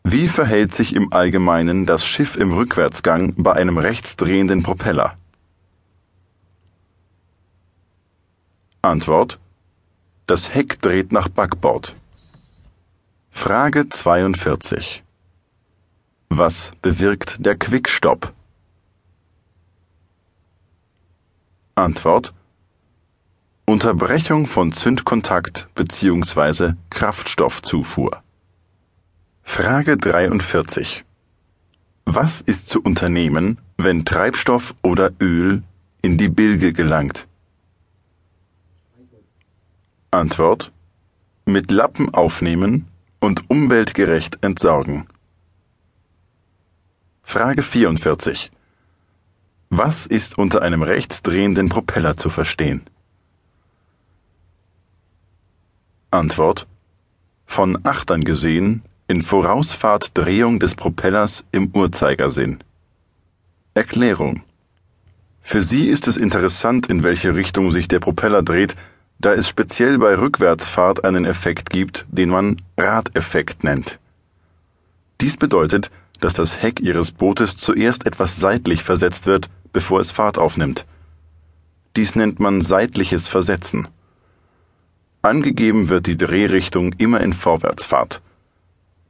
Wie 0.08 0.28
verhält 0.28 0.72
sich 0.72 0.94
im 0.94 1.12
Allgemeinen 1.12 1.84
das 1.84 2.04
Schiff 2.06 2.36
im 2.36 2.52
Rückwärtsgang 2.52 3.34
bei 3.36 3.54
einem 3.54 3.76
rechtsdrehenden 3.76 4.62
Propeller? 4.62 5.16
Antwort. 8.82 9.40
Das 10.28 10.54
Heck 10.54 10.80
dreht 10.80 11.10
nach 11.10 11.28
Backbord. 11.28 11.96
Frage 13.32 13.88
42 13.88 15.02
Was 16.28 16.70
bewirkt 16.82 17.44
der 17.44 17.56
Quickstopp? 17.56 18.32
Antwort 21.74 22.32
Unterbrechung 23.64 24.46
von 24.46 24.70
Zündkontakt 24.70 25.66
bzw. 25.74 26.74
Kraftstoffzufuhr. 26.90 28.22
Frage 29.48 29.96
43. 29.96 31.04
Was 32.04 32.42
ist 32.42 32.68
zu 32.68 32.82
unternehmen, 32.82 33.58
wenn 33.78 34.04
Treibstoff 34.04 34.74
oder 34.82 35.12
Öl 35.18 35.62
in 36.02 36.18
die 36.18 36.28
Bilge 36.28 36.74
gelangt? 36.74 37.26
Antwort 40.10 40.72
Mit 41.46 41.70
Lappen 41.70 42.12
aufnehmen 42.12 42.86
und 43.18 43.48
umweltgerecht 43.48 44.36
entsorgen. 44.42 45.06
Frage 47.22 47.62
44. 47.62 48.50
Was 49.70 50.04
ist 50.04 50.36
unter 50.36 50.60
einem 50.60 50.82
rechtsdrehenden 50.82 51.70
Propeller 51.70 52.14
zu 52.14 52.28
verstehen? 52.28 52.82
Antwort 56.10 56.66
Von 57.46 57.78
Achtern 57.84 58.20
gesehen 58.20 58.82
in 59.08 59.22
Vorausfahrt 59.22 60.10
Drehung 60.14 60.58
des 60.58 60.74
Propellers 60.74 61.44
im 61.52 61.70
Uhrzeigersinn. 61.72 62.58
Erklärung 63.74 64.42
Für 65.42 65.62
Sie 65.62 65.88
ist 65.88 66.08
es 66.08 66.16
interessant, 66.16 66.88
in 66.88 67.04
welche 67.04 67.34
Richtung 67.34 67.70
sich 67.70 67.86
der 67.86 68.00
Propeller 68.00 68.42
dreht, 68.42 68.74
da 69.18 69.32
es 69.32 69.48
speziell 69.48 69.98
bei 69.98 70.18
Rückwärtsfahrt 70.18 71.04
einen 71.04 71.24
Effekt 71.24 71.70
gibt, 71.70 72.04
den 72.08 72.30
man 72.30 72.56
Radeffekt 72.76 73.62
nennt. 73.62 73.98
Dies 75.20 75.36
bedeutet, 75.36 75.90
dass 76.20 76.34
das 76.34 76.60
Heck 76.60 76.80
Ihres 76.80 77.12
Bootes 77.12 77.56
zuerst 77.56 78.06
etwas 78.06 78.36
seitlich 78.36 78.82
versetzt 78.82 79.26
wird, 79.26 79.48
bevor 79.72 80.00
es 80.00 80.10
Fahrt 80.10 80.36
aufnimmt. 80.36 80.84
Dies 81.94 82.16
nennt 82.16 82.40
man 82.40 82.60
seitliches 82.60 83.28
Versetzen. 83.28 83.88
Angegeben 85.22 85.88
wird 85.88 86.06
die 86.06 86.16
Drehrichtung 86.16 86.92
immer 86.94 87.20
in 87.20 87.32
Vorwärtsfahrt. 87.32 88.20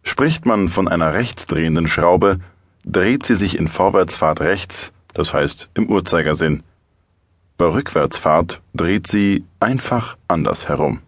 Spricht 0.06 0.46
man 0.46 0.68
von 0.68 0.86
einer 0.86 1.14
rechtsdrehenden 1.14 1.88
Schraube, 1.88 2.38
dreht 2.84 3.26
sie 3.26 3.34
sich 3.34 3.58
in 3.58 3.66
Vorwärtsfahrt 3.66 4.40
rechts, 4.40 4.92
das 5.12 5.34
heißt 5.34 5.68
im 5.74 5.88
Uhrzeigersinn. 5.88 6.62
Bei 7.58 7.66
Rückwärtsfahrt 7.66 8.62
dreht 8.72 9.08
sie 9.08 9.44
einfach 9.58 10.16
anders 10.28 10.68
herum. 10.68 11.00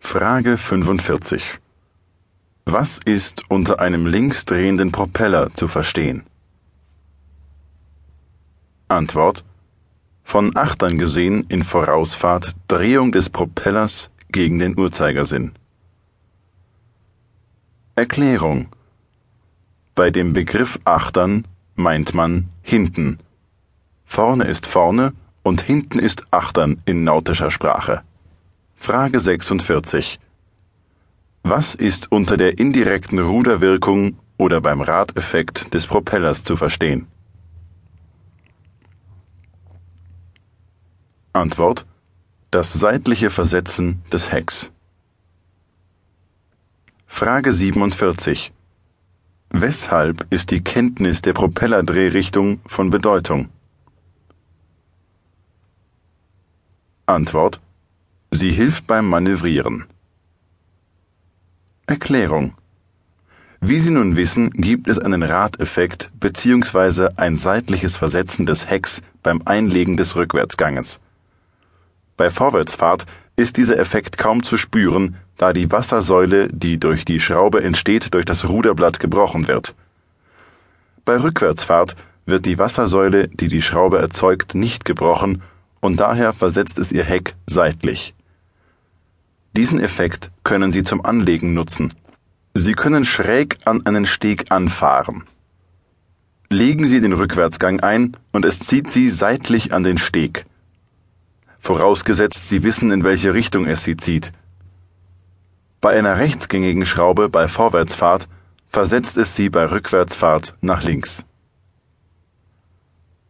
Frage 0.00 0.58
45. 0.58 1.60
Was 2.64 2.98
ist 3.04 3.44
unter 3.48 3.78
einem 3.78 4.06
linksdrehenden 4.06 4.90
Propeller 4.90 5.54
zu 5.54 5.68
verstehen? 5.68 6.24
Antwort 8.88 9.44
Von 10.24 10.56
Achtern 10.56 10.98
gesehen 10.98 11.46
in 11.48 11.62
Vorausfahrt 11.62 12.56
Drehung 12.66 13.12
des 13.12 13.30
Propellers 13.30 14.10
gegen 14.32 14.58
den 14.58 14.76
Uhrzeigersinn. 14.76 15.52
Erklärung 17.98 18.68
Bei 19.94 20.10
dem 20.10 20.34
Begriff 20.34 20.78
Achtern 20.84 21.46
meint 21.76 22.12
man 22.12 22.50
hinten. 22.60 23.16
Vorne 24.04 24.44
ist 24.44 24.66
vorne 24.66 25.14
und 25.42 25.62
hinten 25.62 25.98
ist 25.98 26.24
Achtern 26.30 26.82
in 26.84 27.04
nautischer 27.04 27.50
Sprache. 27.50 28.02
Frage 28.74 29.18
46. 29.18 30.20
Was 31.42 31.74
ist 31.74 32.12
unter 32.12 32.36
der 32.36 32.58
indirekten 32.58 33.18
Ruderwirkung 33.18 34.18
oder 34.36 34.60
beim 34.60 34.82
Radeffekt 34.82 35.72
des 35.72 35.86
Propellers 35.86 36.44
zu 36.44 36.56
verstehen? 36.56 37.06
Antwort 41.32 41.86
das 42.50 42.74
seitliche 42.74 43.30
Versetzen 43.30 44.02
des 44.12 44.30
Hecks. 44.30 44.70
Frage 47.06 47.50
47. 47.52 48.52
Weshalb 49.48 50.26
ist 50.28 50.50
die 50.50 50.62
Kenntnis 50.62 51.22
der 51.22 51.32
Propellerdrehrichtung 51.32 52.60
von 52.66 52.90
Bedeutung? 52.90 53.48
Antwort. 57.06 57.60
Sie 58.30 58.50
hilft 58.50 58.86
beim 58.86 59.08
Manövrieren. 59.08 59.86
Erklärung. 61.86 62.54
Wie 63.60 63.80
Sie 63.80 63.92
nun 63.92 64.16
wissen, 64.16 64.50
gibt 64.50 64.86
es 64.86 64.98
einen 64.98 65.22
Radeffekt 65.22 66.10
bzw. 66.20 67.08
ein 67.16 67.36
seitliches 67.36 67.96
Versetzen 67.96 68.44
des 68.44 68.68
Hecks 68.68 69.00
beim 69.22 69.40
Einlegen 69.46 69.96
des 69.96 70.16
Rückwärtsganges. 70.16 71.00
Bei 72.18 72.28
Vorwärtsfahrt 72.28 73.06
ist 73.36 73.56
dieser 73.56 73.78
Effekt 73.78 74.18
kaum 74.18 74.42
zu 74.42 74.58
spüren, 74.58 75.16
da 75.36 75.52
die 75.52 75.70
Wassersäule, 75.70 76.48
die 76.48 76.78
durch 76.78 77.04
die 77.04 77.20
Schraube 77.20 77.62
entsteht, 77.62 78.14
durch 78.14 78.24
das 78.24 78.48
Ruderblatt 78.48 79.00
gebrochen 79.00 79.48
wird. 79.48 79.74
Bei 81.04 81.20
Rückwärtsfahrt 81.22 81.96
wird 82.24 82.46
die 82.46 82.58
Wassersäule, 82.58 83.28
die 83.28 83.48
die 83.48 83.62
Schraube 83.62 83.98
erzeugt, 83.98 84.54
nicht 84.54 84.84
gebrochen 84.84 85.42
und 85.80 85.98
daher 86.00 86.32
versetzt 86.32 86.78
es 86.78 86.92
ihr 86.92 87.04
Heck 87.04 87.34
seitlich. 87.46 88.14
Diesen 89.56 89.80
Effekt 89.80 90.30
können 90.44 90.72
Sie 90.72 90.82
zum 90.82 91.04
Anlegen 91.04 91.54
nutzen. 91.54 91.94
Sie 92.54 92.72
können 92.72 93.04
schräg 93.04 93.58
an 93.64 93.86
einen 93.86 94.06
Steg 94.06 94.50
anfahren. 94.50 95.24
Legen 96.48 96.86
Sie 96.86 97.00
den 97.00 97.12
Rückwärtsgang 97.12 97.80
ein 97.80 98.16
und 98.32 98.44
es 98.44 98.58
zieht 98.58 98.90
Sie 98.90 99.10
seitlich 99.10 99.72
an 99.72 99.82
den 99.82 99.98
Steg 99.98 100.46
vorausgesetzt 101.66 102.48
Sie 102.48 102.62
wissen, 102.62 102.90
in 102.92 103.02
welche 103.04 103.34
Richtung 103.34 103.66
es 103.66 103.82
Sie 103.82 103.96
zieht. 103.96 104.32
Bei 105.80 105.98
einer 105.98 106.16
rechtsgängigen 106.18 106.86
Schraube 106.86 107.28
bei 107.28 107.48
Vorwärtsfahrt 107.48 108.28
versetzt 108.68 109.16
es 109.16 109.36
Sie 109.36 109.48
bei 109.48 109.70
Rückwärtsfahrt 109.70 110.56
nach 110.60 110.82
links. 110.82 111.24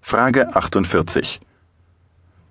Frage 0.01 0.55
48. 0.55 1.41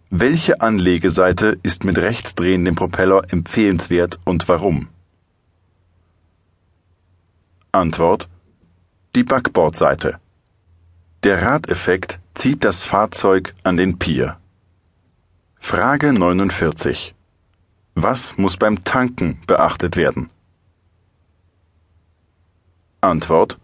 Welche 0.10 0.62
Anlegeseite 0.62 1.58
ist 1.64 1.84
mit 1.84 1.98
rechtsdrehendem 1.98 2.76
Propeller 2.76 3.22
empfehlenswert 3.30 4.20
und 4.26 4.48
warum? 4.48 4.90
Antwort 7.72 8.30
Die 9.16 9.24
Backbordseite. 9.24 10.20
Der 11.24 11.42
Radeffekt 11.42 12.20
zieht 12.34 12.64
das 12.64 12.84
Fahrzeug 12.84 13.56
an 13.64 13.78
den 13.78 13.98
Pier. 13.98 14.38
Frage 15.58 16.14
49. 16.14 17.15
Was 17.98 18.38
muss 18.38 18.58
beim 18.58 18.84
Tanken 18.84 19.40
beachtet 19.48 19.96
werden? 19.96 20.30
Antwort. 23.00 23.58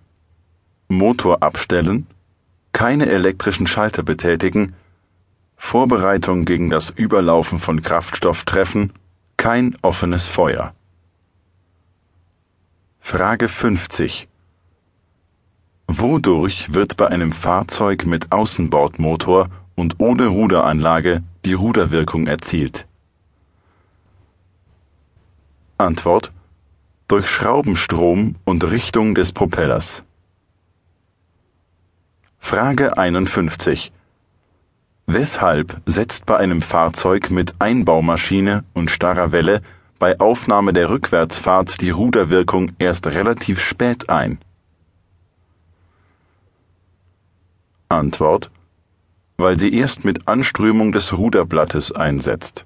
Motor 0.88 1.44
abstellen, 1.44 2.08
keine 2.72 3.08
elektrischen 3.08 3.68
Schalter 3.68 4.04
betätigen, 4.04 4.74
Vorbereitung 5.58 6.46
gegen 6.46 6.70
das 6.70 6.90
Überlaufen 6.90 7.60
von 7.60 7.82
Kraftstoff 7.82 8.44
treffen, 8.44 8.94
kein 9.38 9.76
offenes 9.82 10.26
Feuer. 10.26 10.74
Frage 13.00 13.50
50. 13.50 14.28
Wodurch 15.88 16.74
wird 16.74 16.96
bei 16.96 17.08
einem 17.08 17.34
Fahrzeug 17.34 18.06
mit 18.06 18.32
Außenbordmotor 18.32 19.50
und 19.76 20.00
ohne 20.00 20.28
Ruderanlage 20.28 21.22
die 21.44 21.54
Ruderwirkung 21.54 22.28
erzielt? 22.28 22.88
Antwort 25.82 26.32
durch 27.08 27.28
Schraubenstrom 27.28 28.36
und 28.46 28.64
Richtung 28.64 29.16
des 29.16 29.32
Propellers. 29.32 30.04
Frage 32.40 32.98
51. 32.98 33.92
Weshalb 35.08 35.82
setzt 35.86 36.26
bei 36.26 36.38
einem 36.38 36.62
Fahrzeug 36.62 37.32
mit 37.32 37.56
Einbaumaschine 37.60 38.64
und 38.74 38.90
starrer 38.90 39.32
Welle 39.32 39.62
bei 40.00 40.20
Aufnahme 40.20 40.74
der 40.74 40.90
Rückwärtsfahrt 40.90 41.82
die 41.82 41.90
Ruderwirkung 41.90 42.72
erst 42.80 43.08
relativ 43.08 43.60
spät 43.60 44.10
ein? 44.10 44.40
Antwort 47.90 48.50
weil 49.42 49.60
sie 49.60 49.74
erst 49.74 50.06
mit 50.06 50.28
Anströmung 50.28 50.92
des 50.92 51.18
Ruderblattes 51.18 51.92
einsetzt. 51.92 52.66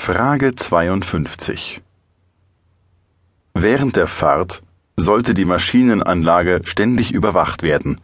Frage 0.00 0.54
52 0.54 1.82
Während 3.52 3.96
der 3.96 4.06
Fahrt 4.06 4.62
sollte 4.96 5.34
die 5.34 5.44
Maschinenanlage 5.44 6.62
ständig 6.64 7.12
überwacht 7.12 7.62
werden. 7.62 8.00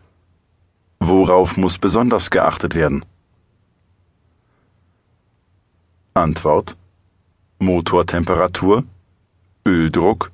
Worauf 0.98 1.57
muss 1.57 1.78
besonders 1.78 2.28
geachtet 2.28 2.74
werden? 2.74 3.07
Antwort 6.12 6.76
Motortemperatur, 7.59 8.85
Öldruck, 9.66 10.30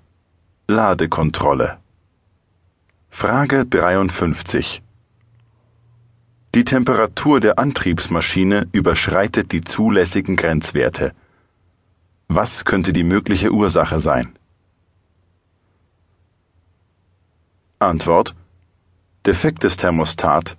Ladekontrolle. 0.66 1.78
Frage 3.10 3.64
53. 3.64 4.82
Die 6.56 6.64
Temperatur 6.64 7.38
der 7.38 7.60
Antriebsmaschine 7.60 8.66
überschreitet 8.72 9.52
die 9.52 9.60
zulässigen 9.60 10.34
Grenzwerte. 10.34 11.12
Was 12.32 12.64
könnte 12.64 12.92
die 12.92 13.02
mögliche 13.02 13.50
Ursache 13.50 13.98
sein? 13.98 14.28
Antwort 17.80 18.36
defektes 19.26 19.76
Thermostat, 19.76 20.56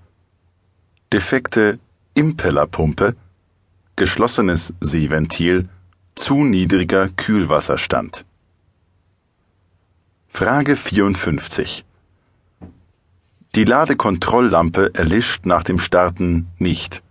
defekte 1.13 1.79
Impellerpumpe, 2.13 3.15
geschlossenes 3.95 4.73
Seeventil, 4.81 5.69
zu 6.15 6.43
niedriger 6.43 7.07
Kühlwasserstand. 7.07 8.25
Frage 10.27 10.75
54. 10.75 11.85
Die 13.55 13.63
Ladekontrolllampe 13.63 14.93
erlischt 14.93 15.45
nach 15.45 15.63
dem 15.63 15.79
Starten 15.79 16.47
nicht. 16.57 17.01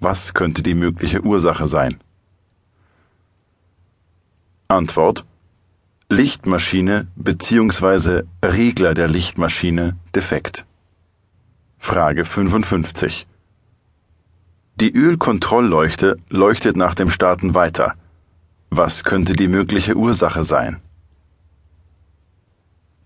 Was 0.00 0.34
könnte 0.34 0.62
die 0.62 0.74
mögliche 0.74 1.22
Ursache 1.22 1.66
sein? 1.66 1.98
Antwort 4.68 5.24
Lichtmaschine 6.08 7.06
bzw. 7.14 8.24
Regler 8.42 8.94
der 8.94 9.06
Lichtmaschine 9.06 9.96
defekt. 10.12 10.66
Frage 11.78 12.24
55. 12.24 13.28
Die 14.80 14.92
Ölkontrollleuchte 14.92 16.16
leuchtet 16.30 16.76
nach 16.76 16.96
dem 16.96 17.10
Starten 17.10 17.54
weiter. 17.54 17.94
Was 18.68 19.04
könnte 19.04 19.34
die 19.34 19.46
mögliche 19.46 19.94
Ursache 19.94 20.42
sein? 20.42 20.78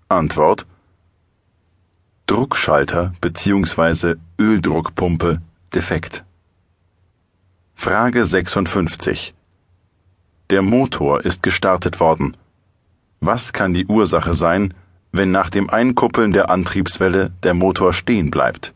Antwort 0.08 0.66
Druckschalter 2.26 3.12
bzw. 3.20 4.14
Öldruckpumpe 4.38 5.42
defekt. 5.74 6.24
Frage 7.74 8.24
56. 8.24 9.34
Der 10.50 10.62
Motor 10.62 11.24
ist 11.24 11.44
gestartet 11.44 12.00
worden. 12.00 12.36
Was 13.20 13.52
kann 13.52 13.72
die 13.72 13.86
Ursache 13.86 14.34
sein, 14.34 14.74
wenn 15.12 15.30
nach 15.30 15.48
dem 15.48 15.70
Einkuppeln 15.70 16.32
der 16.32 16.50
Antriebswelle 16.50 17.30
der 17.44 17.54
Motor 17.54 17.92
stehen 17.92 18.32
bleibt? 18.32 18.74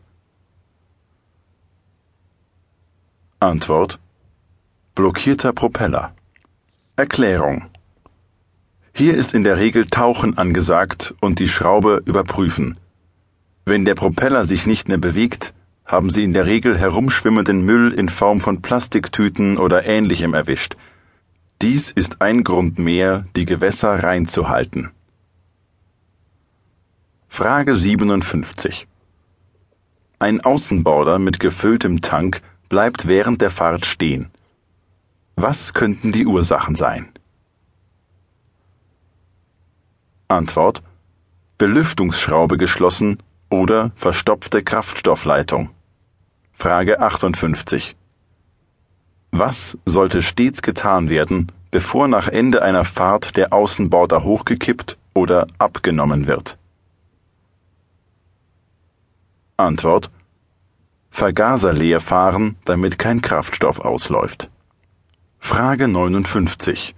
Antwort 3.41 3.99
Blockierter 4.95 5.51
Propeller. 5.51 6.13
Erklärung 6.95 7.65
Hier 8.93 9.13
ist 9.13 9.33
in 9.33 9.43
der 9.43 9.57
Regel 9.57 9.85
Tauchen 9.87 10.37
angesagt 10.37 11.13
und 11.19 11.39
die 11.39 11.49
Schraube 11.49 12.01
überprüfen. 12.05 12.77
Wenn 13.65 13.83
der 13.83 13.95
Propeller 13.95 14.45
sich 14.45 14.65
nicht 14.65 14.87
mehr 14.87 14.97
bewegt, 14.97 15.53
haben 15.85 16.09
Sie 16.09 16.23
in 16.23 16.31
der 16.31 16.45
Regel 16.45 16.77
herumschwimmenden 16.77 17.65
Müll 17.65 17.91
in 17.91 18.07
Form 18.07 18.39
von 18.39 18.61
Plastiktüten 18.61 19.57
oder 19.57 19.85
ähnlichem 19.85 20.33
erwischt. 20.33 20.77
Dies 21.65 21.89
ist 21.89 22.21
ein 22.21 22.43
Grund 22.43 22.77
mehr, 22.77 23.25
die 23.35 23.45
Gewässer 23.45 24.03
reinzuhalten. 24.03 24.91
Frage 27.27 27.75
57. 27.75 28.87
Ein 30.19 30.41
Außenborder 30.41 31.17
mit 31.17 31.39
gefülltem 31.39 32.01
Tank 32.01 32.43
bleibt 32.69 33.07
während 33.07 33.41
der 33.41 33.49
Fahrt 33.49 33.87
stehen. 33.87 34.29
Was 35.37 35.73
könnten 35.73 36.11
die 36.11 36.27
Ursachen 36.27 36.75
sein? 36.75 37.09
Antwort 40.27 40.83
Belüftungsschraube 41.57 42.57
geschlossen 42.57 43.23
oder 43.49 43.91
verstopfte 43.95 44.61
Kraftstoffleitung. 44.61 45.71
Frage 46.53 46.99
58. 46.99 47.95
Was 49.37 49.77
sollte 49.85 50.21
stets 50.21 50.61
getan 50.61 51.09
werden, 51.09 51.51
bevor 51.69 52.07
nach 52.07 52.29
Ende 52.29 52.61
einer 52.61 52.85
Fahrt 52.85 53.35
der 53.35 53.51
Außenborder 53.51 54.23
hochgekippt 54.23 54.97
oder 55.13 55.45
abgenommen 55.57 56.25
wird? 56.25 56.57
Antwort 59.57 60.09
Vergaser 61.09 61.73
leer 61.73 61.99
fahren, 61.99 62.55
damit 62.63 62.97
kein 62.97 63.21
Kraftstoff 63.21 63.79
ausläuft. 63.79 64.49
Frage 65.39 65.89
59. 65.89 66.95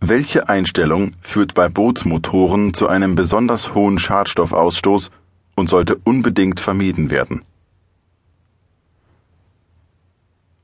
Welche 0.00 0.50
Einstellung 0.50 1.16
führt 1.22 1.54
bei 1.54 1.70
Bootsmotoren 1.70 2.74
zu 2.74 2.86
einem 2.86 3.14
besonders 3.14 3.74
hohen 3.74 3.98
Schadstoffausstoß 3.98 5.10
und 5.56 5.70
sollte 5.70 5.96
unbedingt 6.04 6.60
vermieden 6.60 7.10
werden? 7.10 7.40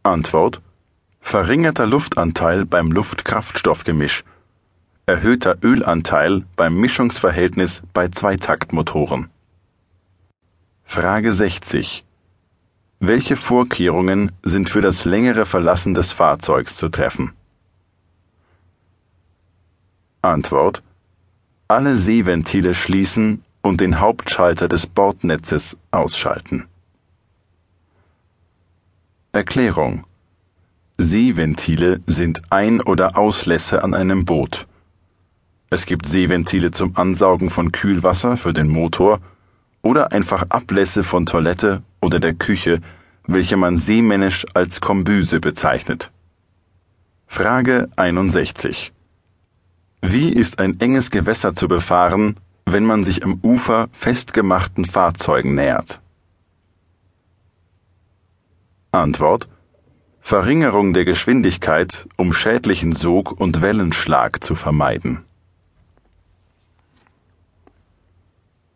Antwort 0.03 0.61
verringerter 1.27 1.89
Luftanteil 1.89 2.65
beim 2.65 2.93
Luft-Kraftstoff-Gemisch, 2.93 4.23
erhöhter 5.07 5.59
Ölanteil 5.61 6.45
beim 6.55 6.79
Mischungsverhältnis 6.79 7.83
bei 7.93 8.07
Zweitaktmotoren. 8.07 9.29
Frage 10.85 11.33
60. 11.33 12.05
Welche 13.01 13.35
Vorkehrungen 13.35 14.31
sind 14.45 14.71
für 14.71 14.81
das 14.81 15.05
längere 15.05 15.47
Verlassen 15.47 15.95
des 15.95 16.13
Fahrzeugs 16.13 16.77
zu 16.77 16.91
treffen? 16.91 17.33
Antwort. 20.23 20.85
Alle 21.67 21.97
Seeventile 21.97 22.77
schließen 22.77 23.43
und 23.63 23.81
den 23.81 23.99
Hauptschalter 23.99 24.69
des 24.69 24.87
Bordnetzes 24.87 25.77
ausschalten. 25.91 26.69
Erklärung 29.33 30.06
Seeventile 30.99 32.01
sind 32.07 32.41
Ein- 32.49 32.81
oder 32.81 33.19
Auslässe 33.19 33.85
an 33.85 33.93
einem 33.93 34.25
Boot. 34.25 34.67
Es 35.69 35.85
gibt 35.85 36.07
Seeventile 36.07 36.71
zum 36.71 36.97
Ansaugen 36.97 37.51
von 37.51 37.71
Kühlwasser 37.71 38.39
für 38.39 38.55
den 38.55 38.69
Motor 38.69 39.21
oder 39.83 40.13
einfach 40.13 40.47
Ablässe 40.49 41.05
von 41.05 41.27
Toilette 41.27 41.83
oder 42.01 42.19
der 42.19 42.33
Küche, 42.33 42.81
welche 43.27 43.59
man 43.59 43.77
seemännisch 43.77 44.47
als 44.55 44.81
Kombüse 44.81 45.39
bezeichnet. 45.39 46.11
Frage 47.27 47.89
61. 47.97 48.93
Wie 50.01 50.31
ist 50.31 50.59
ein 50.61 50.81
enges 50.81 51.11
Gewässer 51.11 51.55
zu 51.55 51.69
befahren, 51.69 52.37
wenn 52.65 52.87
man 52.87 53.05
sich 53.05 53.23
am 53.23 53.39
Ufer 53.43 53.89
festgemachten 53.93 54.87
Fahrzeugen 54.87 55.55
nähert? 55.55 56.01
Antwort 58.93 59.49
Verringerung 60.29 60.93
der 60.93 61.05
Geschwindigkeit, 61.05 62.09
um 62.17 62.33
schädlichen 62.33 62.91
Sog 62.91 63.31
und 63.41 63.63
Wellenschlag 63.63 64.43
zu 64.43 64.57
vermeiden. 64.57 65.25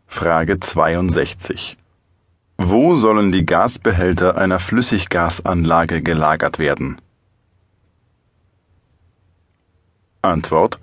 Frage 0.07 0.61
62. 0.61 1.77
Wo 2.57 2.95
sollen 2.95 3.33
die 3.33 3.45
Gasbehälter 3.45 4.37
einer 4.37 4.59
Flüssiggasanlage 4.59 6.01
gelagert 6.01 6.57
werden? 6.57 7.01
Antwort 10.21 10.79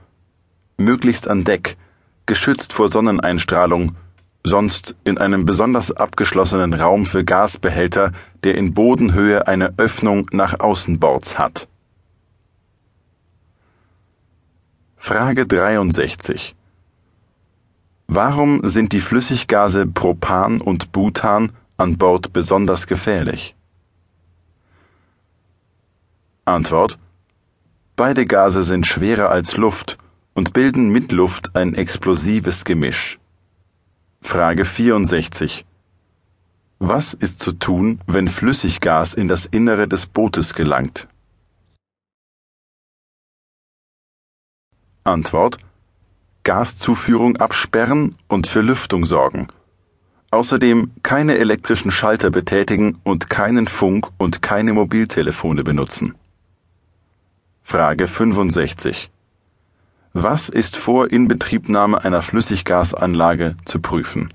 Möglichst 0.76 1.28
an 1.28 1.44
Deck, 1.44 1.78
geschützt 2.26 2.74
vor 2.74 2.90
Sonneneinstrahlung 2.90 3.96
sonst 4.44 4.96
in 5.04 5.18
einem 5.18 5.44
besonders 5.44 5.92
abgeschlossenen 5.92 6.74
Raum 6.74 7.06
für 7.06 7.24
Gasbehälter, 7.24 8.12
der 8.44 8.54
in 8.54 8.74
Bodenhöhe 8.74 9.46
eine 9.46 9.74
Öffnung 9.76 10.26
nach 10.32 10.60
Außenbords 10.60 11.38
hat. 11.38 11.68
Frage 14.96 15.46
63. 15.46 16.54
Warum 18.06 18.66
sind 18.66 18.92
die 18.92 19.00
Flüssiggase 19.00 19.86
Propan 19.86 20.60
und 20.60 20.92
Butan 20.92 21.52
an 21.76 21.98
Bord 21.98 22.32
besonders 22.32 22.86
gefährlich? 22.86 23.54
Antwort 26.44 26.98
Beide 27.96 28.26
Gase 28.26 28.62
sind 28.62 28.86
schwerer 28.86 29.28
als 29.30 29.56
Luft 29.56 29.98
und 30.34 30.52
bilden 30.52 30.88
mit 30.90 31.12
Luft 31.12 31.54
ein 31.56 31.74
explosives 31.74 32.64
Gemisch. 32.64 33.18
Frage 34.20 34.64
64. 34.64 35.64
Was 36.78 37.14
ist 37.14 37.38
zu 37.38 37.52
tun, 37.52 38.00
wenn 38.06 38.28
Flüssiggas 38.28 39.14
in 39.14 39.26
das 39.26 39.46
Innere 39.46 39.88
des 39.88 40.06
Bootes 40.06 40.54
gelangt? 40.54 41.08
Antwort. 45.04 45.58
Gaszuführung 46.44 47.36
absperren 47.38 48.16
und 48.28 48.46
für 48.46 48.60
Lüftung 48.60 49.06
sorgen. 49.06 49.48
Außerdem 50.30 50.92
keine 51.02 51.38
elektrischen 51.38 51.90
Schalter 51.90 52.30
betätigen 52.30 53.00
und 53.04 53.30
keinen 53.30 53.66
Funk 53.66 54.08
und 54.18 54.42
keine 54.42 54.74
Mobiltelefone 54.74 55.64
benutzen. 55.64 56.14
Frage 57.62 58.06
65. 58.06 59.10
Was 60.20 60.48
ist 60.48 60.76
vor 60.76 61.12
Inbetriebnahme 61.12 62.04
einer 62.04 62.22
Flüssiggasanlage 62.22 63.54
zu 63.64 63.78
prüfen? 63.78 64.28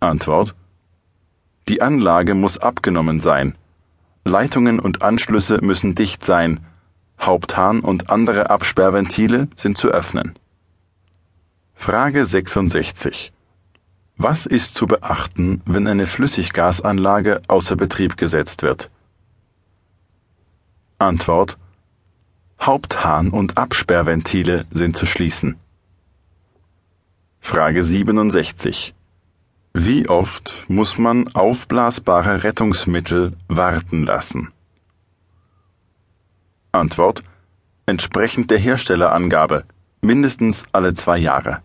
Antwort 0.00 0.54
Die 1.68 1.82
Anlage 1.82 2.34
muss 2.34 2.56
abgenommen 2.56 3.20
sein. 3.20 3.58
Leitungen 4.24 4.80
und 4.80 5.02
Anschlüsse 5.02 5.58
müssen 5.60 5.94
dicht 5.94 6.24
sein. 6.24 6.60
Haupthahn 7.20 7.80
und 7.80 8.08
andere 8.08 8.48
Absperrventile 8.48 9.48
sind 9.54 9.76
zu 9.76 9.88
öffnen. 9.88 10.38
Frage 11.74 12.24
66. 12.24 13.34
Was 14.16 14.46
ist 14.46 14.74
zu 14.74 14.86
beachten, 14.86 15.60
wenn 15.66 15.86
eine 15.86 16.06
Flüssiggasanlage 16.06 17.42
außer 17.48 17.76
Betrieb 17.76 18.16
gesetzt 18.16 18.62
wird? 18.62 18.88
Antwort 20.98 21.58
Haupthahn 22.62 23.30
und 23.30 23.56
Absperrventile 23.56 24.66
sind 24.70 24.94
zu 24.94 25.06
schließen. 25.06 25.56
Frage 27.40 27.82
67. 27.82 28.94
Wie 29.72 30.08
oft 30.10 30.66
muss 30.68 30.98
man 30.98 31.28
aufblasbare 31.34 32.44
Rettungsmittel 32.44 33.32
warten 33.48 34.04
lassen? 34.04 34.52
Antwort 36.70 37.24
entsprechend 37.86 38.50
der 38.50 38.58
Herstellerangabe 38.58 39.64
mindestens 40.02 40.64
alle 40.72 40.92
zwei 40.92 41.16
Jahre. 41.16 41.62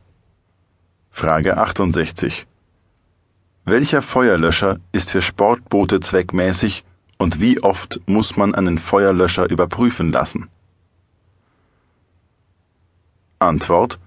Frage 1.11 1.57
68. 1.57 2.47
Welcher 3.65 4.01
Feuerlöscher 4.01 4.77
ist 4.93 5.09
für 5.09 5.21
Sportboote 5.21 5.99
zweckmäßig 5.99 6.85
und 7.17 7.41
wie 7.41 7.61
oft 7.61 7.99
muss 8.05 8.37
man 8.37 8.55
einen 8.55 8.77
Feuerlöscher 8.77 9.49
überprüfen 9.49 10.13
lassen? 10.13 10.49
Antwort 13.39 13.99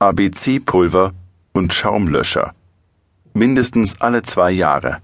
ABC-Pulver 0.00 1.12
und 1.52 1.72
Schaumlöscher. 1.72 2.54
Mindestens 3.34 4.00
alle 4.00 4.22
zwei 4.22 4.50
Jahre. 4.50 5.00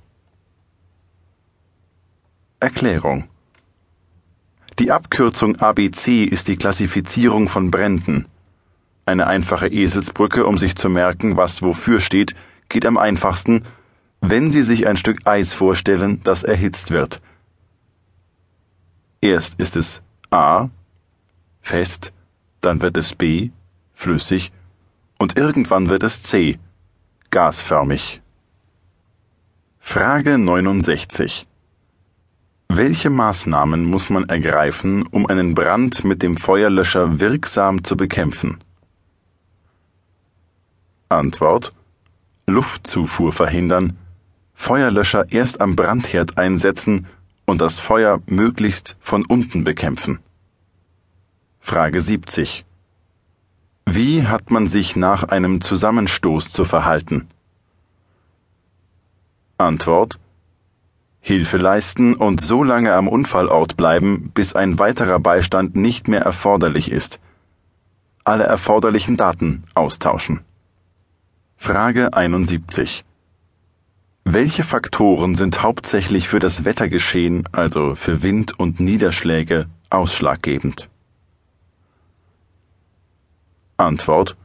Erklärung. 2.58 3.28
Die 4.80 4.90
Abkürzung 4.90 5.56
ABC 5.56 6.24
ist 6.24 6.48
die 6.48 6.56
Klassifizierung 6.56 7.48
von 7.48 7.70
Bränden. 7.70 8.26
Eine 9.06 9.28
einfache 9.28 9.68
Eselsbrücke, 9.68 10.44
um 10.44 10.58
sich 10.58 10.74
zu 10.74 10.88
merken, 10.88 11.36
was 11.36 11.62
wofür 11.62 12.00
steht, 12.00 12.34
geht 12.68 12.84
am 12.84 12.98
einfachsten, 12.98 13.62
wenn 14.20 14.50
Sie 14.50 14.62
sich 14.62 14.88
ein 14.88 14.96
Stück 14.96 15.20
Eis 15.26 15.52
vorstellen, 15.52 16.20
das 16.24 16.42
erhitzt 16.42 16.90
wird. 16.90 17.20
Erst 19.20 19.60
ist 19.60 19.76
es 19.76 20.02
A, 20.30 20.68
fest, 21.60 22.12
dann 22.60 22.80
wird 22.82 22.96
es 22.96 23.14
B, 23.14 23.50
flüssig, 23.94 24.52
und 25.18 25.38
irgendwann 25.38 25.90
wird 25.90 26.02
es 26.02 26.22
C, 26.22 26.58
gasförmig. 27.30 28.22
Frage 29.78 30.38
69. 30.38 31.46
Welche 32.68 33.10
Maßnahmen 33.10 33.84
muss 33.84 34.10
man 34.10 34.28
ergreifen, 34.28 35.06
um 35.06 35.26
einen 35.26 35.54
Brand 35.54 36.04
mit 36.04 36.22
dem 36.22 36.36
Feuerlöscher 36.36 37.18
wirksam 37.18 37.82
zu 37.82 37.96
bekämpfen? 37.96 38.58
Antwort 41.08 41.72
Luftzufuhr 42.46 43.32
verhindern, 43.32 43.98
Feuerlöscher 44.54 45.30
erst 45.30 45.60
am 45.60 45.76
Brandherd 45.76 46.38
einsetzen 46.38 47.06
und 47.46 47.60
das 47.60 47.78
Feuer 47.78 48.20
möglichst 48.26 48.96
von 49.00 49.24
unten 49.24 49.64
bekämpfen. 49.64 50.18
Frage 51.60 52.00
70. 52.00 52.64
Wie 53.84 54.26
hat 54.26 54.50
man 54.50 54.66
sich 54.66 54.96
nach 54.96 55.24
einem 55.24 55.60
Zusammenstoß 55.60 56.50
zu 56.50 56.64
verhalten? 56.64 57.26
Antwort 59.58 60.18
Hilfe 61.20 61.56
leisten 61.56 62.14
und 62.14 62.40
so 62.40 62.62
lange 62.64 62.94
am 62.94 63.08
Unfallort 63.08 63.76
bleiben, 63.76 64.30
bis 64.32 64.54
ein 64.54 64.78
weiterer 64.78 65.18
Beistand 65.18 65.76
nicht 65.76 66.08
mehr 66.08 66.22
erforderlich 66.22 66.90
ist. 66.90 67.20
Alle 68.24 68.44
erforderlichen 68.44 69.16
Daten 69.16 69.64
austauschen. 69.74 70.40
Frage 71.56 72.14
71. 72.14 73.04
Welche 74.24 74.64
Faktoren 74.64 75.34
sind 75.34 75.62
hauptsächlich 75.62 76.28
für 76.28 76.38
das 76.38 76.64
Wettergeschehen, 76.64 77.48
also 77.52 77.94
für 77.94 78.22
Wind 78.22 78.58
und 78.58 78.78
Niederschläge, 78.78 79.66
ausschlaggebend? 79.90 80.88
Antwort 83.80 84.36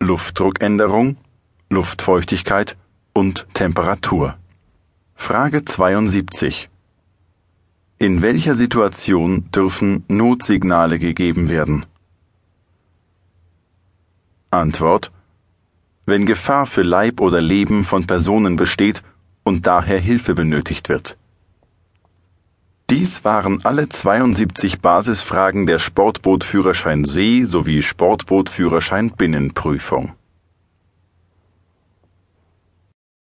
Luftdruckänderung, 0.00 1.16
Luftfeuchtigkeit 1.70 2.76
und 3.12 3.46
Temperatur. 3.54 4.36
Frage 5.14 5.64
72. 5.64 6.68
In 7.98 8.20
welcher 8.20 8.54
Situation 8.54 9.48
dürfen 9.52 10.04
Notsignale 10.08 10.98
gegeben 10.98 11.50
werden? 11.50 11.86
Antwort 14.50 15.12
Wenn 16.04 16.26
Gefahr 16.26 16.66
für 16.66 16.82
Leib 16.82 17.20
oder 17.20 17.40
Leben 17.40 17.84
von 17.84 18.08
Personen 18.08 18.56
besteht 18.56 19.04
und 19.44 19.68
daher 19.68 20.00
Hilfe 20.00 20.34
benötigt 20.34 20.88
wird. 20.88 21.16
Dies 22.92 23.24
waren 23.24 23.64
alle 23.64 23.88
72 23.88 24.80
Basisfragen 24.80 25.64
der 25.64 25.78
Sportbootführerschein 25.78 27.06
See 27.06 27.44
sowie 27.44 27.80
Sportbootführerschein 27.80 29.12
Binnenprüfung 29.12 30.12